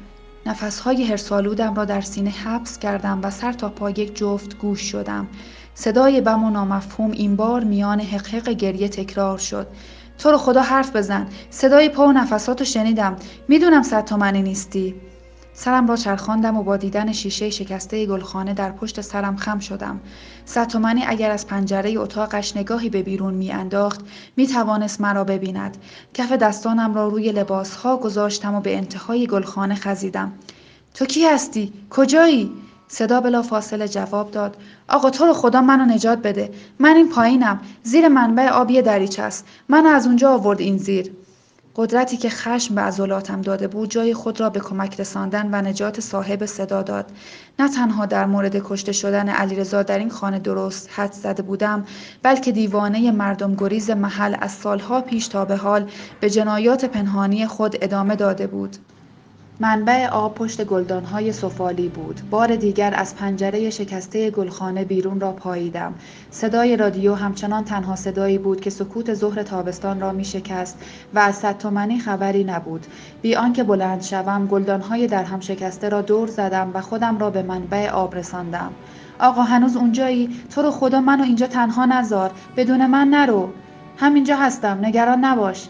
نفسهای 0.48 1.04
هرسالودم 1.04 1.74
را 1.74 1.84
در 1.84 2.00
سینه 2.00 2.30
حبس 2.30 2.78
کردم 2.78 3.20
و 3.22 3.30
سر 3.30 3.52
تا 3.52 3.68
پا 3.68 3.90
یک 3.90 4.16
جفت 4.16 4.58
گوش 4.58 4.80
شدم. 4.80 5.28
صدای 5.74 6.20
بم 6.20 6.44
و 6.44 6.50
نامفهوم 6.50 7.10
این 7.10 7.36
بار 7.36 7.64
میان 7.64 8.00
حقحق 8.00 8.48
گریه 8.48 8.88
تکرار 8.88 9.38
شد. 9.38 9.66
تو 10.18 10.30
رو 10.30 10.38
خدا 10.38 10.62
حرف 10.62 10.96
بزن. 10.96 11.26
صدای 11.50 11.88
پا 11.88 12.06
و 12.06 12.12
نفساتو 12.12 12.64
شنیدم. 12.64 13.16
می‌دونم 13.48 13.82
صد 13.82 14.04
تومنی 14.04 14.42
نیستی. 14.42 14.94
سرم 15.60 15.86
را 15.86 15.96
چرخاندم 15.96 16.56
و 16.56 16.62
با 16.62 16.76
دیدن 16.76 17.12
شیشه 17.12 17.50
شکسته 17.50 18.06
گلخانه 18.06 18.54
در 18.54 18.72
پشت 18.72 19.00
سرم 19.00 19.36
خم 19.36 19.58
شدم. 19.58 20.00
ستومنی 20.44 21.04
اگر 21.06 21.30
از 21.30 21.46
پنجره 21.46 21.98
اتاقش 21.98 22.56
نگاهی 22.56 22.88
به 22.88 23.02
بیرون 23.02 23.34
میانداخت 23.34 24.00
می 24.36 24.46
توانست 24.46 25.00
مرا 25.00 25.24
ببیند. 25.24 25.76
کف 26.14 26.32
دستانم 26.32 26.94
را 26.94 27.08
روی 27.08 27.32
لباسها 27.32 27.96
گذاشتم 27.96 28.54
و 28.54 28.60
به 28.60 28.76
انتهای 28.76 29.26
گلخانه 29.26 29.74
خزیدم. 29.74 30.32
تو 30.94 31.06
کی 31.06 31.24
هستی؟ 31.26 31.72
کجایی؟ 31.90 32.52
صدا 32.88 33.20
بلا 33.20 33.42
فاصله 33.42 33.88
جواب 33.88 34.30
داد 34.30 34.56
آقا 34.88 35.10
تو 35.10 35.26
رو 35.26 35.32
خدا 35.32 35.60
منو 35.60 35.84
نجات 35.94 36.18
بده 36.18 36.50
من 36.78 36.96
این 36.96 37.08
پایینم 37.08 37.60
زیر 37.82 38.08
منبع 38.08 38.48
آبی 38.48 38.82
دریچه 38.82 39.22
است 39.22 39.46
منو 39.68 39.88
از 39.88 40.06
اونجا 40.06 40.30
آورد 40.30 40.60
این 40.60 40.78
زیر 40.78 41.12
قدرتی 41.80 42.16
که 42.16 42.30
خشم 42.30 42.74
به 42.74 42.80
عضلاتم 42.80 43.40
داده 43.40 43.68
بود 43.68 43.90
جای 43.90 44.14
خود 44.14 44.40
را 44.40 44.50
به 44.50 44.60
کمک 44.60 45.00
رساندن 45.00 45.48
و 45.52 45.62
نجات 45.62 46.00
صاحب 46.00 46.46
صدا 46.46 46.82
داد. 46.82 47.10
نه 47.58 47.68
تنها 47.68 48.06
در 48.06 48.26
مورد 48.26 48.56
کشته 48.64 48.92
شدن 48.92 49.28
علیرضا 49.28 49.82
در 49.82 49.98
این 49.98 50.10
خانه 50.10 50.38
درست 50.38 50.88
حد 50.92 51.12
زده 51.12 51.42
بودم 51.42 51.84
بلکه 52.22 52.52
دیوانه 52.52 53.10
مردم 53.10 53.54
گریز 53.54 53.90
محل 53.90 54.36
از 54.40 54.52
سالها 54.52 55.00
پیش 55.00 55.28
تا 55.28 55.44
به 55.44 55.56
حال 55.56 55.90
به 56.20 56.30
جنایات 56.30 56.84
پنهانی 56.84 57.46
خود 57.46 57.76
ادامه 57.82 58.16
داده 58.16 58.46
بود. 58.46 58.76
منبع 59.60 60.08
آب 60.08 60.34
پشت 60.34 60.64
گلدانهای 60.64 61.32
سفالی 61.32 61.88
بود. 61.88 62.20
بار 62.30 62.56
دیگر 62.56 62.94
از 62.96 63.16
پنجره 63.16 63.70
شکسته 63.70 64.30
گلخانه 64.30 64.84
بیرون 64.84 65.20
را 65.20 65.32
پاییدم. 65.32 65.94
صدای 66.30 66.76
رادیو 66.76 67.14
همچنان 67.14 67.64
تنها 67.64 67.96
صدایی 67.96 68.38
بود 68.38 68.60
که 68.60 68.70
سکوت 68.70 69.14
ظهر 69.14 69.42
تابستان 69.42 70.00
را 70.00 70.12
می 70.12 70.24
شکست 70.24 70.78
و 71.14 71.18
از 71.18 71.40
تومنی 71.40 71.98
خبری 71.98 72.44
نبود. 72.44 72.86
بی 73.22 73.34
آنکه 73.34 73.64
بلند 73.64 74.02
شوم 74.02 74.46
گلدانهای 74.46 75.06
در 75.06 75.24
هم 75.24 75.40
شکسته 75.40 75.88
را 75.88 76.02
دور 76.02 76.28
زدم 76.28 76.70
و 76.74 76.80
خودم 76.80 77.18
را 77.18 77.30
به 77.30 77.42
منبع 77.42 77.90
آب 77.90 78.14
رساندم. 78.14 78.70
آقا 79.20 79.42
هنوز 79.42 79.76
اونجایی؟ 79.76 80.30
تو 80.54 80.62
رو 80.62 80.70
خدا 80.70 81.00
منو 81.00 81.22
اینجا 81.22 81.46
تنها 81.46 81.84
نزار. 81.84 82.30
بدون 82.56 82.86
من 82.86 83.08
نرو. 83.08 83.50
همینجا 83.96 84.36
هستم. 84.36 84.78
نگران 84.82 85.24
نباش. 85.24 85.68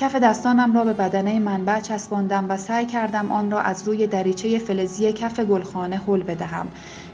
کف 0.00 0.16
دستانم 0.16 0.74
را 0.74 0.84
به 0.84 0.92
بدنه 0.92 1.38
منبع 1.38 1.80
چسباندم 1.80 2.46
و 2.48 2.56
سعی 2.56 2.86
کردم 2.86 3.32
آن 3.32 3.50
را 3.50 3.60
از 3.60 3.88
روی 3.88 4.06
دریچه 4.06 4.58
فلزی 4.58 5.12
کف 5.12 5.40
گلخانه 5.40 6.00
حل 6.06 6.22
بدهم. 6.22 6.68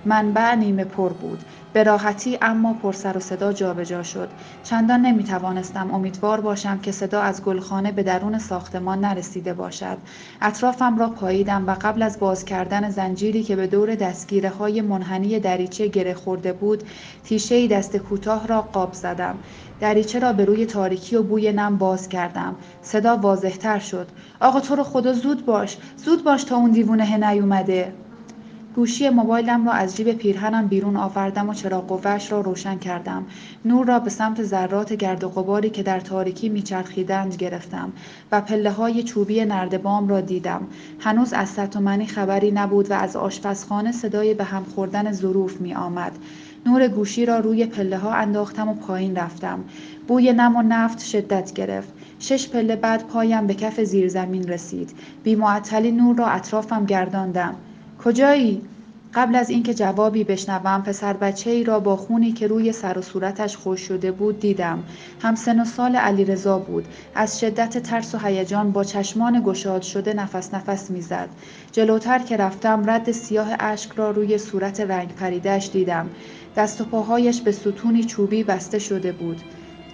منبع 0.04 0.54
نیمه 0.54 0.84
پر 0.84 1.12
بود. 1.12 1.44
به 1.72 1.82
راحتی 1.82 2.38
اما 2.42 2.72
پر 2.72 2.92
سر 2.92 3.16
و 3.16 3.20
صدا 3.20 3.52
جابجا 3.52 4.02
شد. 4.02 4.28
چندان 4.64 5.00
نمی 5.00 5.24
توانستم 5.24 5.94
امیدوار 5.94 6.40
باشم 6.40 6.78
که 6.78 6.92
صدا 6.92 7.20
از 7.20 7.44
گلخانه 7.44 7.92
به 7.92 8.02
درون 8.02 8.38
ساختمان 8.38 9.00
نرسیده 9.00 9.54
باشد. 9.54 9.98
اطرافم 10.42 10.98
را 10.98 11.08
پاییدم 11.08 11.66
و 11.66 11.76
قبل 11.80 12.02
از 12.02 12.20
باز 12.20 12.44
کردن 12.44 12.90
زنجیری 12.90 13.42
که 13.42 13.56
به 13.56 13.66
دور 13.66 13.94
دستگیره 13.94 14.48
های 14.48 14.80
منحنی 14.80 15.40
دریچه 15.40 15.86
گره 15.86 16.14
خورده 16.14 16.52
بود 16.52 16.82
تیشه 17.24 17.68
دست 17.68 17.96
کوتاه 17.96 18.46
را 18.46 18.62
قاب 18.62 18.92
زدم. 18.92 19.38
دریچه 19.84 20.18
را 20.18 20.32
به 20.32 20.44
روی 20.44 20.66
تاریکی 20.66 21.16
و 21.16 21.22
بوی 21.22 21.52
نم 21.52 21.78
باز 21.78 22.08
کردم. 22.08 22.54
صدا 22.82 23.16
واضحتر 23.16 23.78
شد. 23.78 24.06
آقا 24.40 24.60
تو 24.60 24.76
رو 24.76 24.82
خدا 24.82 25.12
زود 25.12 25.46
باش 25.46 25.76
زود 25.96 26.24
باش 26.24 26.44
تا 26.44 26.56
اون 26.56 26.70
دیوونه 26.70 27.30
نیومده. 27.30 27.92
گوشی 28.76 29.08
موبایلم 29.08 29.66
را 29.66 29.72
از 29.72 29.96
جیب 29.96 30.12
پیرهنم 30.12 30.66
بیرون 30.66 30.96
آوردم 30.96 31.48
و 31.48 31.54
چراغ 31.54 31.86
قوهش 31.86 32.32
را 32.32 32.40
روشن 32.40 32.78
کردم. 32.78 33.26
نور 33.64 33.86
را 33.86 33.98
به 33.98 34.10
سمت 34.10 34.42
ذرات 34.42 34.92
گرد 34.92 35.24
و 35.24 35.28
غباری 35.28 35.70
که 35.70 35.82
در 35.82 36.00
تاریکی 36.00 36.48
میچرخیدند 36.48 37.36
گرفتم 37.36 37.92
و 38.32 38.40
پله 38.40 38.70
های 38.70 39.02
چوبی 39.02 39.44
نردبام 39.44 40.08
را 40.08 40.20
دیدم. 40.20 40.66
هنوز 41.00 41.32
از 41.32 41.48
ستومنی 41.48 42.06
خبری 42.06 42.50
نبود 42.50 42.90
و 42.90 42.94
از 42.94 43.16
آشپزخانه 43.16 43.92
صدای 43.92 44.34
به 44.34 44.44
هم 44.44 44.64
خوردن 44.64 45.12
ظروف 45.12 45.60
می 45.60 45.74
آمد 45.74 46.12
نور 46.66 46.88
گوشی 46.88 47.26
را 47.26 47.38
روی 47.38 47.66
پله 47.66 47.98
ها 47.98 48.14
انداختم 48.14 48.68
و 48.68 48.74
پایین 48.74 49.16
رفتم. 49.16 49.64
بوی 50.08 50.32
نم 50.32 50.56
و 50.56 50.62
نفت 50.62 51.04
شدت 51.04 51.52
گرفت. 51.52 51.92
شش 52.18 52.48
پله 52.48 52.76
بعد 52.76 53.06
پایم 53.06 53.46
به 53.46 53.54
کف 53.54 53.80
زیرزمین 53.80 54.48
رسید. 54.48 54.90
بی 55.24 55.36
نور 55.90 56.16
را 56.16 56.26
اطرافم 56.26 56.86
گرداندم. 56.86 57.54
کجایی؟ 58.04 58.62
قبل 59.14 59.34
از 59.34 59.50
اینکه 59.50 59.74
جوابی 59.74 60.24
بشنوم 60.24 60.82
پسر 60.82 61.12
بچه 61.12 61.50
ای 61.50 61.64
را 61.64 61.80
با 61.80 61.96
خونی 61.96 62.32
که 62.32 62.46
روی 62.46 62.72
سر 62.72 62.98
و 62.98 63.02
صورتش 63.02 63.56
خوش 63.56 63.80
شده 63.80 64.12
بود 64.12 64.40
دیدم. 64.40 64.82
هم 65.22 65.34
سن 65.34 65.60
و 65.60 65.64
سال 65.64 65.96
علیرضا 65.96 66.58
بود. 66.58 66.84
از 67.14 67.40
شدت 67.40 67.78
ترس 67.78 68.14
و 68.14 68.18
هیجان 68.18 68.72
با 68.72 68.84
چشمان 68.84 69.42
گشاد 69.44 69.82
شده 69.82 70.14
نفس 70.14 70.54
نفس 70.54 70.90
می‌زد. 70.90 71.28
جلوتر 71.72 72.18
که 72.18 72.36
رفتم 72.36 72.90
رد 72.90 73.12
سیاه 73.12 73.48
اشک 73.60 73.92
را 73.92 74.10
روی 74.10 74.38
صورت 74.38 74.80
رنگ 74.80 75.14
پریدهش 75.14 75.70
دیدم. 75.72 76.10
دست 76.56 76.80
و 76.80 76.84
پاهایش 76.84 77.40
به 77.40 77.52
ستونی 77.52 78.04
چوبی 78.04 78.44
بسته 78.44 78.78
شده 78.78 79.12
بود. 79.12 79.40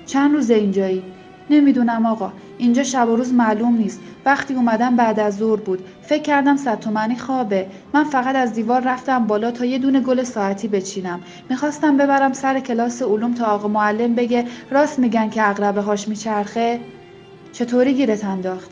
چند 0.07 0.35
روز 0.35 0.51
اینجایی؟ 0.51 1.03
نمی‌دونم 1.51 2.07
آقا. 2.07 2.33
اینجا 2.59 2.83
شب 2.83 3.09
و 3.09 3.17
روز 3.17 3.33
معلوم 3.33 3.77
نیست. 3.77 4.01
وقتی 4.25 4.55
اومدم 4.55 4.97
بعد 4.97 5.21
از 5.21 5.37
ظهر 5.37 5.61
بود. 5.61 5.85
فکر 6.03 6.23
کردم 6.23 6.57
صد 6.57 7.17
خوابه. 7.19 7.67
من 7.95 8.05
فقط 8.05 8.37
از 8.37 8.53
دیوار 8.53 8.81
رفتم 8.81 9.27
بالا 9.27 9.51
تا 9.51 9.65
یه 9.65 9.79
دونه 9.79 10.01
گل 10.01 10.23
ساعتی 10.23 10.69
بچینم. 10.69 11.21
می‌خواستم 11.51 11.97
ببرم 11.97 12.33
سر 12.33 12.61
کلاس 12.61 13.03
علوم 13.03 13.35
تا 13.35 13.47
آقا 13.47 13.69
معلم 13.69 14.15
بگه 14.15 14.45
راست 14.71 14.99
میگن 14.99 15.31
که 15.31 15.49
اقربه 15.49 15.81
هاش 15.81 16.09
میچرخه. 16.09 16.81
چطوری 17.53 17.95
گیرت 17.95 18.25
انداخت؟ 18.25 18.71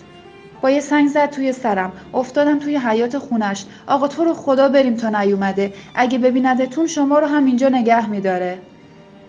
با 0.62 0.70
یه 0.70 0.80
سنگ 0.80 1.08
زد 1.08 1.30
توی 1.30 1.52
سرم. 1.52 1.92
افتادم 2.14 2.58
توی 2.58 2.76
حیات 2.76 3.18
خونش. 3.18 3.64
آقا 3.86 4.08
تو 4.08 4.24
رو 4.24 4.34
خدا 4.34 4.68
بریم 4.68 4.94
تا 4.94 5.22
نیومده. 5.22 5.72
اگه 5.94 6.18
ببیندتون 6.18 6.86
شما 6.86 7.18
رو 7.18 7.26
هم 7.26 7.44
اینجا 7.44 7.68
نگه 7.68 8.10
میداره. 8.10 8.58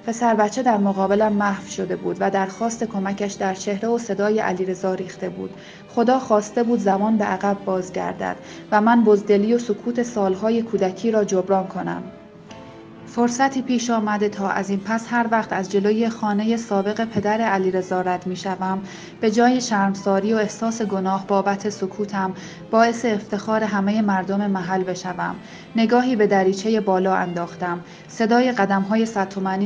پسر 0.07 0.33
بچه 0.33 0.63
در 0.63 0.77
مقابلم 0.77 1.33
محو 1.33 1.67
شده 1.67 1.95
بود 1.95 2.17
و 2.19 2.31
درخواست 2.31 2.83
کمکش 2.83 3.33
در 3.33 3.53
چهره 3.53 3.89
و 3.89 3.97
صدای 3.97 4.39
علیرضا 4.39 4.93
ریخته 4.93 5.29
بود. 5.29 5.49
خدا 5.89 6.19
خواسته 6.19 6.63
بود 6.63 6.79
زمان 6.79 7.17
به 7.17 7.25
عقب 7.25 7.57
بازگردد 7.65 8.35
و 8.71 8.81
من 8.81 9.03
بزدلی 9.03 9.53
و 9.53 9.59
سکوت 9.59 10.03
سالهای 10.03 10.61
کودکی 10.61 11.11
را 11.11 11.23
جبران 11.23 11.67
کنم. 11.67 12.03
فرصتی 13.09 13.61
پیش 13.61 13.89
آمده 13.89 14.29
تا 14.29 14.49
از 14.49 14.69
این 14.69 14.79
پس 14.79 15.05
هر 15.09 15.27
وقت 15.31 15.53
از 15.53 15.71
جلوی 15.71 16.09
خانه 16.09 16.57
سابق 16.57 17.05
پدر 17.05 17.41
علیرضا 17.41 18.01
رد 18.01 18.27
می 18.27 18.35
شوم 18.35 18.81
به 19.21 19.31
جای 19.31 19.61
شرمساری 19.61 20.33
و 20.33 20.37
احساس 20.37 20.81
گناه 20.81 21.27
بابت 21.27 21.69
سکوتم 21.69 22.33
باعث 22.71 23.05
افتخار 23.05 23.63
همه 23.63 24.01
مردم 24.01 24.51
محل 24.51 24.83
بشوم. 24.83 25.35
نگاهی 25.75 26.15
به 26.15 26.27
دریچه 26.27 26.81
بالا 26.81 27.15
انداختم. 27.15 27.79
صدای 28.07 28.51
قدم 28.51 28.81
های 28.81 29.07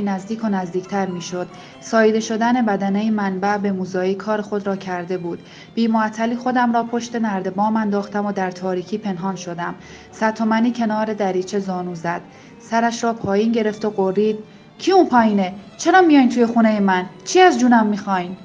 نزدیک 0.05 0.43
و 0.43 0.49
نزدیکتر 0.49 1.05
می 1.05 1.21
شد. 1.21 1.47
سایده 1.81 2.19
شدن 2.19 2.65
بدنه 2.65 3.11
منبع 3.11 3.57
به 3.57 3.71
موزایی 3.71 4.15
کار 4.15 4.41
خود 4.41 4.67
را 4.67 4.75
کرده 4.75 5.17
بود. 5.17 5.39
بی 5.75 5.87
معطلی 5.87 6.35
خودم 6.35 6.73
را 6.73 6.83
پشت 6.83 7.15
نردبام 7.15 7.77
انداختم 7.77 8.25
و 8.25 8.31
در 8.31 8.51
تاریکی 8.51 8.97
پنهان 8.97 9.35
شدم. 9.35 9.75
ستومنی 10.11 10.71
کنار 10.71 11.13
دریچه 11.13 11.59
زانو 11.59 11.95
زد. 11.95 12.21
سرش 12.69 13.03
را 13.03 13.13
پایین 13.13 13.51
گرفت 13.51 13.85
و 13.85 13.89
قرید 13.89 14.37
کی 14.77 14.91
اون 14.91 15.05
پایینه؟ 15.05 15.53
چرا 15.77 16.01
میایین 16.01 16.29
توی 16.29 16.45
خونه 16.45 16.79
من؟ 16.79 17.05
چی 17.25 17.39
از 17.39 17.59
جونم 17.59 17.85
می‌خواین؟ 17.85 18.37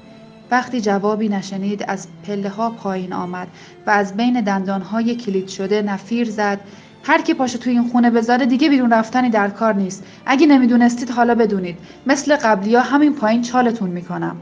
وقتی 0.51 0.81
جوابی 0.81 1.29
نشنید 1.29 1.83
از 1.87 2.07
پله 2.27 2.49
ها 2.49 2.69
پایین 2.69 3.13
آمد 3.13 3.47
و 3.87 3.89
از 3.89 4.17
بین 4.17 4.41
دندان 4.41 4.81
های 4.81 5.15
کلید 5.15 5.47
شده 5.47 5.81
نفیر 5.81 6.29
زد. 6.29 6.59
هر 7.03 7.21
کی 7.21 7.33
پاشو 7.33 7.57
توی 7.59 7.73
این 7.73 7.89
خونه 7.89 8.09
بذاره 8.09 8.45
دیگه 8.45 8.69
بیرون 8.69 8.93
رفتنی 8.93 9.29
در 9.29 9.49
کار 9.49 9.73
نیست. 9.73 10.03
اگه 10.25 10.47
نمی‌دونستید 10.47 11.09
حالا 11.09 11.35
بدونید. 11.35 11.77
مثل 12.07 12.35
قبلی 12.35 12.75
ها 12.75 12.81
همین 12.81 13.13
پایین 13.13 13.41
چالتون 13.41 13.89
می‌کنم. 13.89 14.35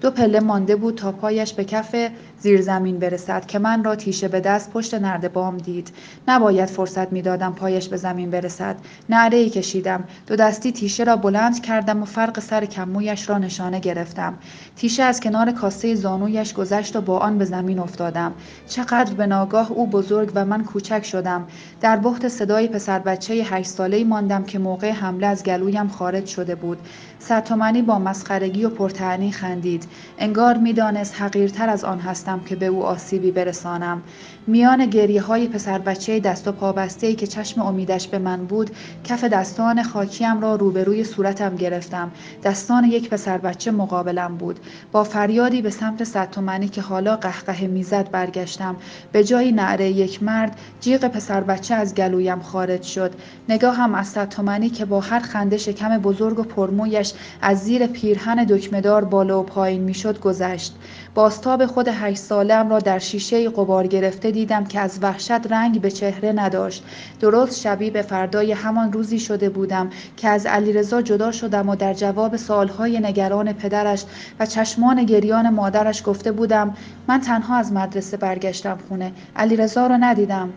دو 0.00 0.10
پله 0.10 0.40
مانده 0.40 0.76
بود 0.76 0.94
تا 0.94 1.12
پایش 1.12 1.52
به 1.52 1.64
کف 1.64 1.94
زیر 2.40 2.62
زمین 2.62 2.98
برسد 2.98 3.46
که 3.46 3.58
من 3.58 3.84
را 3.84 3.96
تیشه 3.96 4.28
به 4.28 4.40
دست 4.40 4.70
پشت 4.70 4.94
نردبام 4.94 5.56
دید. 5.56 5.92
نباید 6.28 6.68
فرصت 6.68 7.12
می‌دادم 7.12 7.52
پایش 7.52 7.88
به 7.88 7.96
زمین 7.96 8.30
برسد. 8.30 8.76
نعره 9.08 9.38
ای 9.38 9.50
کشیدم. 9.50 10.04
دو 10.26 10.36
دستی 10.36 10.72
تیشه 10.72 11.04
را 11.04 11.16
بلند 11.16 11.62
کردم 11.62 12.02
و 12.02 12.04
فرق 12.04 12.40
سر 12.40 12.64
کمویش 12.64 13.30
را 13.30 13.38
نشانه 13.38 13.80
گرفتم. 13.80 14.34
تیشه 14.76 15.02
از 15.02 15.20
کنار 15.20 15.52
کاسه 15.52 15.94
زانویش 15.94 16.54
گذشت 16.54 16.96
و 16.96 17.00
با 17.00 17.18
آن 17.18 17.38
به 17.38 17.44
زمین 17.44 17.78
افتادم. 17.78 18.32
چقدر 18.68 19.14
به 19.14 19.26
ناگاه 19.26 19.72
او 19.72 19.86
بزرگ 19.86 20.32
و 20.34 20.44
من 20.44 20.64
کوچک 20.64 21.04
شدم. 21.04 21.46
در 21.80 21.96
بحت 21.96 22.28
صدای 22.28 22.68
پسر 22.68 22.98
بچه 22.98 23.34
هشت 23.34 23.68
ساله 23.68 24.04
ماندم 24.04 24.44
که 24.44 24.58
موقع 24.58 24.90
حمله 24.90 25.26
از 25.26 25.42
گلویم 25.42 25.88
خارج 25.88 26.26
شده 26.26 26.54
بود. 26.54 26.78
ستومنی 27.18 27.82
با 27.82 27.98
مسخرگی 27.98 28.64
و 28.64 28.70
پرتعنی 28.70 29.32
خندید. 29.32 29.84
انگار 30.18 30.56
می‌دانست 30.56 31.22
حقیرتر 31.22 31.68
از 31.68 31.84
آن 31.84 32.00
هستم. 32.00 32.27
که 32.36 32.56
به 32.56 32.66
او 32.66 32.84
آسیبی 32.84 33.30
برسانم. 33.30 34.02
میان 34.48 34.86
گریه 34.86 35.22
های 35.22 35.48
پسر 35.48 35.78
بچه 35.78 36.20
دست 36.20 36.48
و 36.48 36.52
پابسته 36.52 37.06
ای 37.06 37.14
که 37.14 37.26
چشم 37.26 37.62
امیدش 37.62 38.08
به 38.08 38.18
من 38.18 38.46
بود 38.46 38.70
کف 39.04 39.24
دستان 39.24 39.82
خاکیم 39.82 40.40
را 40.40 40.54
روبروی 40.56 41.04
صورتم 41.04 41.56
گرفتم. 41.56 42.10
دستان 42.44 42.84
یک 42.84 43.10
پسر 43.10 43.38
بچه 43.38 43.70
مقابلم 43.70 44.36
بود. 44.36 44.60
با 44.92 45.04
فریادی 45.04 45.62
به 45.62 45.70
سمت 45.70 46.04
ستومنی 46.04 46.68
که 46.68 46.80
حالا 46.80 47.16
قهقه 47.16 47.66
می‌زد 47.66 48.10
برگشتم. 48.10 48.76
به 49.12 49.24
جای 49.24 49.52
نعره 49.52 49.88
یک 49.90 50.22
مرد 50.22 50.58
جیغ 50.80 51.04
پسر 51.04 51.40
بچه 51.40 51.74
از 51.74 51.94
گلویم 51.94 52.40
خارج 52.40 52.82
شد. 52.82 53.12
نگاهم 53.48 53.94
از 53.94 54.06
ستومنی 54.06 54.70
که 54.70 54.84
با 54.84 55.00
هر 55.00 55.20
خنده 55.20 55.56
شکم 55.56 55.98
بزرگ 55.98 56.38
و 56.38 56.42
پرمویش 56.42 57.12
از 57.42 57.58
زیر 57.58 57.86
پیرهن 57.86 58.44
دکمهدار 58.44 59.04
بالا 59.04 59.40
و 59.40 59.42
پایین 59.42 59.82
می‌شد 59.82 60.20
گذشت. 60.20 60.74
باستاب 61.14 61.66
خود 61.66 61.88
هشت 61.88 62.18
سالم 62.18 62.70
را 62.70 62.78
در 62.78 62.98
شیشه 62.98 63.48
قبار 63.48 63.86
گرفته 63.86 64.30
دیدم 64.38 64.64
که 64.64 64.80
از 64.80 64.98
وحشت 65.02 65.52
رنگ 65.52 65.80
به 65.80 65.90
چهره 65.90 66.32
نداشت. 66.32 66.84
درست 67.20 67.60
شبیه 67.60 67.90
به 67.90 68.02
فردای 68.02 68.52
همان 68.52 68.92
روزی 68.92 69.18
شده 69.18 69.50
بودم 69.50 69.90
که 70.16 70.28
از 70.28 70.46
علیرضا 70.46 71.02
جدا 71.02 71.32
شدم 71.32 71.68
و 71.68 71.76
در 71.76 71.94
جواب 71.94 72.36
سالهای 72.36 73.00
نگران 73.00 73.52
پدرش 73.52 74.04
و 74.40 74.46
چشمان 74.46 75.04
گریان 75.04 75.50
مادرش 75.50 76.02
گفته 76.06 76.32
بودم 76.32 76.74
من 77.08 77.20
تنها 77.20 77.56
از 77.56 77.72
مدرسه 77.72 78.16
برگشتم 78.16 78.78
خونه. 78.88 79.12
علیرضا 79.36 79.86
را 79.86 79.96
ندیدم. 79.96 80.50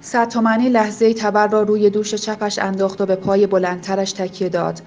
ستومنی 0.00 0.68
لحظه 0.68 1.14
تبر 1.14 1.46
را 1.46 1.62
روی 1.62 1.90
دوش 1.90 2.14
چپش 2.14 2.58
انداخت 2.58 3.00
و 3.00 3.06
به 3.06 3.16
پای 3.16 3.46
بلندترش 3.46 4.12
تکیه 4.12 4.48
داد. 4.48 4.80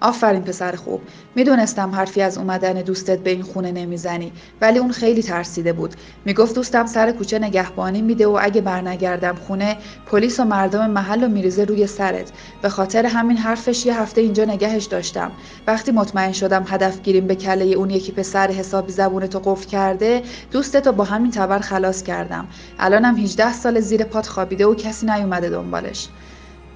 آفرین 0.00 0.42
پسر 0.42 0.76
خوب. 0.76 1.00
می‌دونستم 1.34 1.90
حرفی 1.90 2.22
از 2.22 2.38
اومدن 2.38 2.72
دوستت 2.72 3.18
به 3.18 3.30
این 3.30 3.42
خونه 3.42 3.72
نمی‌زنی 3.72 4.32
ولی 4.60 4.78
اون 4.78 4.92
خیلی 4.92 5.22
ترسیده 5.22 5.72
بود. 5.72 5.94
می‌گفت 6.24 6.54
دوستم 6.54 6.86
سر 6.86 7.12
کوچه 7.12 7.38
نگهبانی 7.38 8.02
میده 8.02 8.26
و 8.26 8.38
اگه 8.42 8.60
برنگردم 8.60 9.34
خونه 9.34 9.76
پلیس 10.06 10.40
و 10.40 10.44
مردم 10.44 10.90
محل 10.90 11.22
رو 11.22 11.28
میریزه 11.28 11.64
روی 11.64 11.86
سرت. 11.86 12.32
به 12.62 12.68
خاطر 12.68 13.06
همین 13.06 13.36
حرفش 13.36 13.86
یه 13.86 14.00
هفته 14.00 14.20
اینجا 14.20 14.44
نگهش 14.44 14.84
داشتم. 14.84 15.30
وقتی 15.66 15.92
مطمئن 15.92 16.32
شدم 16.32 16.64
هدف 16.68 17.02
گیریم 17.02 17.26
به 17.26 17.34
کله 17.34 17.64
اون 17.64 17.90
یکی 17.90 18.12
پسر 18.12 18.50
حسابی 18.50 18.92
زبونتو 18.92 19.38
قفل 19.38 19.68
کرده 19.68 20.22
دوستتو 20.52 20.92
با 20.92 21.04
همین 21.04 21.30
تبر 21.30 21.58
خلاص 21.58 22.02
کردم. 22.02 22.48
الانم 22.78 23.16
18 23.16 23.52
سال 23.52 23.80
زیر 23.80 24.04
پات 24.04 24.26
خوابیده 24.26 24.66
و 24.66 24.74
کسی 24.74 25.06
نیومده 25.06 25.50
دنبالش. 25.50 26.08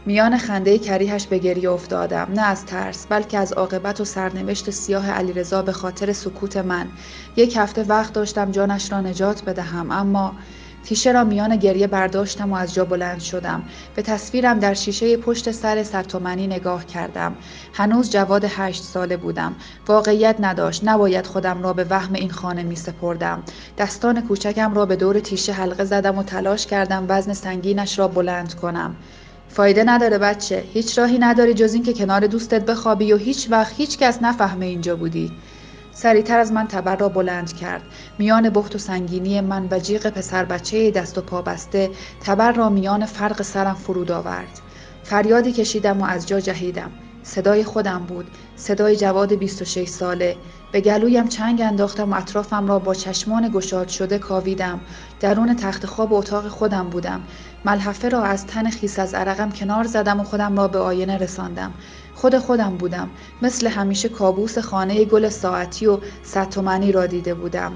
میان 0.06 0.38
خنده 0.38 0.78
کریهش 0.78 1.26
به 1.26 1.38
گریه 1.38 1.70
افتادم 1.70 2.28
نه 2.34 2.42
از 2.42 2.66
ترس 2.66 3.06
بلکه 3.06 3.38
از 3.38 3.52
عاقبت 3.52 4.00
و 4.00 4.04
سرنوشت 4.04 4.70
سیاه 4.70 5.10
علیرضا 5.10 5.62
به 5.62 5.72
خاطر 5.72 6.12
سکوت 6.12 6.56
من. 6.56 6.86
یک 7.36 7.56
هفته 7.56 7.82
وقت 7.82 8.12
داشتم 8.12 8.50
جانش 8.50 8.92
را 8.92 9.00
نجات 9.00 9.44
بدهم 9.44 9.90
اما 9.90 10.32
تیشه 10.84 11.12
را 11.12 11.24
میان 11.24 11.56
گریه 11.56 11.86
برداشتم 11.86 12.52
و 12.52 12.56
از 12.56 12.74
جا 12.74 12.84
بلند 12.84 13.20
شدم. 13.20 13.62
به 13.94 14.02
تصویرم 14.02 14.58
در 14.58 14.74
شیشه 14.74 15.16
پشت 15.16 15.50
سر 15.50 15.82
ستومنی 15.82 16.46
نگاه 16.46 16.86
کردم. 16.86 17.34
هنوز 17.74 18.10
جواد 18.10 18.44
هشت 18.48 18.82
ساله 18.82 19.16
بودم. 19.16 19.54
واقعیت 19.88 20.36
نداشت. 20.40 20.80
نباید 20.84 21.26
خودم 21.26 21.62
را 21.62 21.72
به 21.72 21.86
وهم 21.90 22.14
این 22.14 22.30
خانه 22.30 22.62
می 22.62 22.76
سپردم. 22.76 23.42
دستان 23.78 24.20
کوچکم 24.20 24.74
را 24.74 24.86
به 24.86 24.96
دور 24.96 25.20
تیشه 25.20 25.52
حلقه 25.52 25.84
زدم 25.84 26.18
و 26.18 26.22
تلاش 26.22 26.66
کردم 26.66 27.06
وزن 27.08 27.32
سنگینش 27.32 27.98
را 27.98 28.08
بلند 28.08 28.54
کنم. 28.54 28.96
فایده 29.52 29.84
نداره 29.84 30.18
بچه. 30.18 30.64
هیچ 30.72 30.98
راهی 30.98 31.18
نداری 31.18 31.54
جز 31.54 31.74
اینکه 31.74 31.92
کنار 31.92 32.26
دوستت 32.26 32.66
بخوابی 32.66 33.12
و 33.12 33.16
هیچ 33.16 33.48
وقت 33.50 33.72
هیچ 33.76 33.98
کس 33.98 34.18
نفهمه 34.22 34.66
اینجا 34.66 34.96
بودی. 34.96 35.32
سریعتر 35.92 36.38
از 36.38 36.52
من 36.52 36.66
تبر 36.66 36.96
را 36.96 37.08
بلند 37.08 37.56
کرد. 37.56 37.82
میان 38.18 38.50
بخت 38.50 38.74
و 38.74 38.78
سنگینی 38.78 39.40
من 39.40 39.68
و 39.70 39.78
جیغ 39.78 40.06
پسر 40.06 40.44
بچه 40.44 40.90
دست 40.90 41.18
و 41.18 41.20
پا 41.20 41.42
بسته 41.42 41.90
تبر 42.24 42.52
را 42.52 42.68
میان 42.68 43.06
فرق 43.06 43.42
سرم 43.42 43.74
فرود 43.74 44.10
آورد. 44.10 44.60
فریادی 45.02 45.52
کشیدم 45.52 46.00
و 46.00 46.04
از 46.04 46.28
جا 46.28 46.40
جهیدم. 46.40 46.90
صدای 47.22 47.64
خودم 47.64 48.04
بود. 48.08 48.26
صدای 48.56 48.96
جواد 48.96 49.32
26 49.32 49.88
ساله. 49.88 50.36
به 50.72 50.80
گلویم 50.80 51.28
چنگ 51.28 51.60
انداختم 51.60 52.12
و 52.12 52.16
اطرافم 52.16 52.66
را 52.66 52.78
با 52.78 52.94
چشمان 52.94 53.50
گشاد 53.54 53.88
شده 53.88 54.18
کاویدم. 54.18 54.80
درون 55.20 55.56
تخت 55.56 55.86
خواب 55.86 56.12
اتاق 56.12 56.48
خودم 56.48 56.90
بودم. 56.90 57.20
ملحفه 57.64 58.08
را 58.08 58.22
از 58.22 58.46
تن 58.46 58.70
خیس 58.70 58.98
از 58.98 59.14
عرقم 59.14 59.50
کنار 59.50 59.84
زدم 59.84 60.20
و 60.20 60.24
خودم 60.24 60.56
را 60.56 60.68
به 60.68 60.78
آینه 60.78 61.18
رساندم. 61.18 61.72
خود 62.14 62.38
خودم 62.38 62.76
بودم. 62.76 63.10
مثل 63.42 63.66
همیشه 63.66 64.08
کابوس 64.08 64.58
خانه 64.58 65.04
گل 65.04 65.28
ساعتی 65.28 65.86
و 65.86 65.98
ستومنی 66.22 66.92
را 66.92 67.06
دیده 67.06 67.34
بودم. 67.34 67.72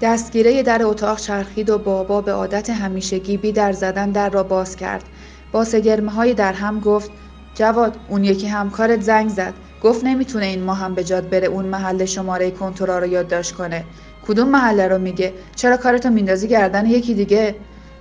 دستگیره 0.00 0.62
در 0.62 0.84
اتاق 0.84 1.18
چرخید 1.18 1.70
و 1.70 1.78
بابا 1.78 2.20
به 2.20 2.32
عادت 2.32 2.70
همیشگی 2.70 3.36
بی 3.36 3.52
در 3.52 3.72
زدن 3.72 4.10
در 4.10 4.30
را 4.30 4.42
باز 4.42 4.76
کرد. 4.76 5.04
با 5.52 5.64
سگرمه 5.64 6.12
های 6.12 6.34
در 6.34 6.52
هم 6.52 6.80
گفت 6.80 7.10
جواد 7.54 7.96
اون 8.08 8.24
یکی 8.24 8.46
همکارت 8.46 9.00
زنگ 9.00 9.28
زد. 9.28 9.54
گفت 9.86 10.04
نمی‌تونه 10.04 10.46
این 10.46 10.62
ماه 10.62 10.78
هم 10.78 10.94
به 10.94 11.04
جاد 11.04 11.28
بره 11.28 11.46
اون 11.46 11.64
محل 11.64 12.04
شماره 12.04 12.50
کنترل 12.50 13.00
رو 13.00 13.06
یادداشت 13.06 13.52
کنه. 13.52 13.84
کدوم 14.26 14.48
محله 14.48 14.88
رو 14.88 14.98
میگه؟ 14.98 15.32
چرا 15.56 15.76
کارتو 15.76 16.10
میندازی 16.10 16.48
گردن 16.48 16.86
یکی 16.86 17.14
دیگه؟ 17.14 17.54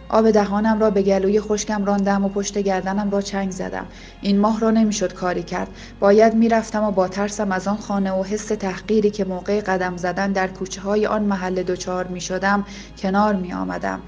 آب 0.09 0.31
دهانم 0.31 0.79
را 0.79 0.89
به 0.89 1.01
گلوی 1.01 1.41
خشکم 1.41 1.85
راندم 1.85 2.25
و 2.25 2.29
پشت 2.29 2.57
گردنم 2.57 3.11
را 3.11 3.21
چنگ 3.21 3.51
زدم. 3.51 3.85
این 4.21 4.39
ماه 4.39 4.59
را 4.59 4.71
نمی‌شد 4.71 5.13
کاری 5.13 5.43
کرد. 5.43 5.67
باید 5.99 6.33
می‌رفتم 6.33 6.83
و 6.83 6.91
با 6.91 7.07
ترسم 7.07 7.51
از 7.51 7.67
آن 7.67 7.77
خانه 7.77 8.11
و 8.11 8.23
حس 8.23 8.45
تحقیری 8.45 9.09
که 9.09 9.25
موقع 9.25 9.61
قدم 9.61 9.97
زدن 9.97 10.31
در 10.31 10.47
کوچه 10.47 10.81
های 10.81 11.05
آن 11.05 11.23
محله 11.23 11.63
دچار 11.63 12.07
می 12.07 12.21
شدم 12.21 12.65
کنار 12.97 13.35
می 13.35 13.53
آمدم 13.53 13.99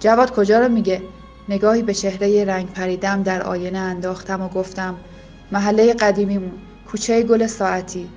جواد 0.00 0.30
کجا 0.30 0.60
رو 0.60 0.68
میگه؟ 0.68 1.02
نگاهی 1.48 1.82
به 1.82 1.94
چهره 1.94 2.44
رنگ 2.44 2.72
پریدم 2.72 3.22
در 3.22 3.42
آینه 3.42 3.78
انداختم 3.78 4.42
و 4.42 4.48
گفتم 4.48 4.94
محله 5.52 5.92
قدیمیمون. 5.94 6.71
کوچه 6.92 7.22
گل 7.22 7.46
ساعتی. 7.46 8.08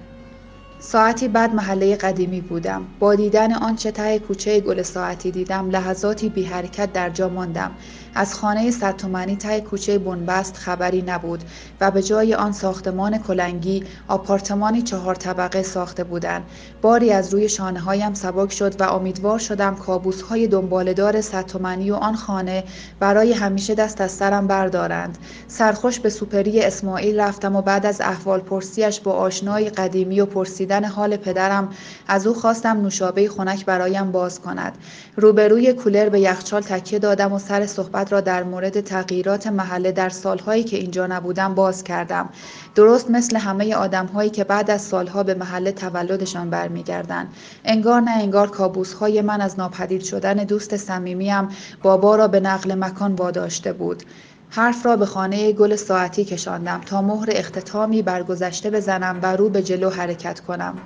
ساعتی 0.79 1.27
بعد 1.27 1.53
محله 1.55 1.95
قدیمی 1.95 2.41
بودم. 2.41 2.87
با 2.99 3.15
دیدن 3.15 3.53
آنچه 3.53 3.91
ته 3.91 4.19
کوچه 4.19 4.59
گل 4.59 4.81
ساعتی 4.81 5.31
دیدم 5.31 5.69
لحظاتی 5.69 6.29
بی 6.29 6.43
حرکت 6.43 6.93
در 6.93 7.09
جا 7.09 7.29
ماندم. 7.29 7.71
از 8.15 8.33
خانه 8.33 8.71
صد 8.71 8.95
تومنی 8.95 9.35
ته 9.35 9.61
کوچه 9.61 9.97
بنبست 9.97 10.57
خبری 10.57 11.01
نبود 11.01 11.43
و 11.81 11.91
به 11.91 12.03
جای 12.03 12.33
آن 12.33 12.51
ساختمان 12.51 13.17
کلنگی 13.17 13.83
آپارتمانی 14.07 14.81
چهار 14.81 15.15
طبقه 15.15 15.63
ساخته 15.63 16.03
بودند. 16.03 16.43
باری 16.81 17.11
از 17.11 17.33
روی 17.33 17.49
شانه 17.49 17.79
هایم 17.79 18.13
سبک 18.13 18.53
شد 18.53 18.81
و 18.81 18.83
امیدوار 18.83 19.39
شدم 19.39 19.75
کابوس 19.75 20.21
های 20.21 20.47
دنبالدار 20.47 21.21
صد 21.21 21.45
تومنی 21.45 21.91
و 21.91 21.95
آن 21.95 22.15
خانه 22.15 22.63
برای 22.99 23.33
همیشه 23.33 23.75
دست 23.75 24.01
از 24.01 24.11
سرم 24.11 24.47
بردارند. 24.47 25.17
سرخوش 25.47 25.99
به 25.99 26.09
سوپری 26.09 26.61
اسماعیل 26.61 27.19
رفتم 27.19 27.55
و 27.55 27.61
بعد 27.61 27.85
از 27.85 28.01
احوال 28.01 28.39
پرسیش 28.39 28.99
با 28.99 29.11
آشنایی 29.11 29.69
قدیمی 29.69 30.21
و 30.21 30.25
پرسیدن 30.25 30.83
حال 30.83 31.17
پدرم 31.17 31.69
از 32.07 32.27
او 32.27 32.33
خواستم 32.33 32.81
نوشابه 32.81 33.29
خنک 33.29 33.65
برایم 33.65 34.11
باز 34.11 34.41
کند. 34.41 34.77
روبروی 35.15 35.73
کولر 35.73 36.09
به 36.09 36.19
یخچال 36.19 36.61
تکیه 36.61 36.99
دادم 36.99 37.33
و 37.33 37.39
سر 37.39 37.65
صحبت 37.65 38.04
را 38.11 38.21
در 38.21 38.43
مورد 38.43 38.81
تغییرات 38.81 39.47
محله 39.47 39.91
در 39.91 40.09
سالهایی 40.09 40.63
که 40.63 40.77
اینجا 40.77 41.07
نبودم 41.07 41.55
باز 41.55 41.83
کردم. 41.83 42.29
درست 42.75 43.09
مثل 43.09 43.37
همه 43.37 43.75
آدمهایی 43.75 44.29
که 44.29 44.43
بعد 44.43 44.71
از 44.71 44.81
سالها 44.81 45.23
به 45.23 45.33
محله 45.33 45.71
تولدشان 45.71 46.49
برمیگردند. 46.49 47.33
انگار 47.65 48.01
نه 48.01 48.11
انگار 48.11 48.49
کابوسهای 48.49 49.21
من 49.21 49.41
از 49.41 49.59
ناپدید 49.59 50.03
شدن 50.03 50.33
دوست 50.33 50.77
صمیمیم 50.77 51.47
بابا 51.83 52.15
را 52.15 52.27
به 52.27 52.39
نقل 52.39 52.75
مکان 52.75 53.15
واداشته 53.15 53.73
بود. 53.73 54.03
حرف 54.49 54.85
را 54.85 54.95
به 54.95 55.05
خانه 55.05 55.51
گل 55.51 55.75
ساعتی 55.75 56.25
کشاندم 56.25 56.81
تا 56.81 57.01
مهر 57.01 57.29
اختتامی 57.31 58.01
برگذشته 58.01 58.69
بزنم 58.69 59.19
و 59.23 59.35
رو 59.35 59.49
به 59.49 59.63
جلو 59.63 59.89
حرکت 59.89 60.39
کنم. 60.39 60.77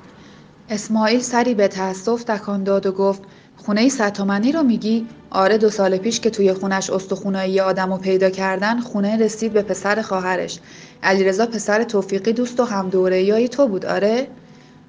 اسماعیل 0.69 1.19
سری 1.19 1.53
به 1.53 1.67
تأسف 1.67 2.23
تکان 2.23 2.63
داد 2.63 2.85
و 2.85 2.91
گفت 2.91 3.21
خونه 3.65 3.89
ستومنی 3.89 4.51
رو 4.51 4.63
میگی؟ 4.63 5.07
آره 5.29 5.57
دو 5.57 5.69
سال 5.69 5.97
پیش 5.97 6.19
که 6.19 6.29
توی 6.29 6.53
خونش 6.53 6.89
استخونایی 6.89 7.59
آدم 7.59 7.91
رو 7.91 7.97
پیدا 7.97 8.29
کردن 8.29 8.79
خونه 8.79 9.17
رسید 9.17 9.53
به 9.53 9.61
پسر 9.61 10.01
خواهرش. 10.01 10.59
علیرضا 11.03 11.45
پسر 11.45 11.83
توفیقی 11.83 12.33
دوست 12.33 12.59
و 12.59 12.63
هم 12.63 12.89
دوره 12.89 13.47
تو 13.47 13.67
بود 13.67 13.85
آره؟ 13.85 14.27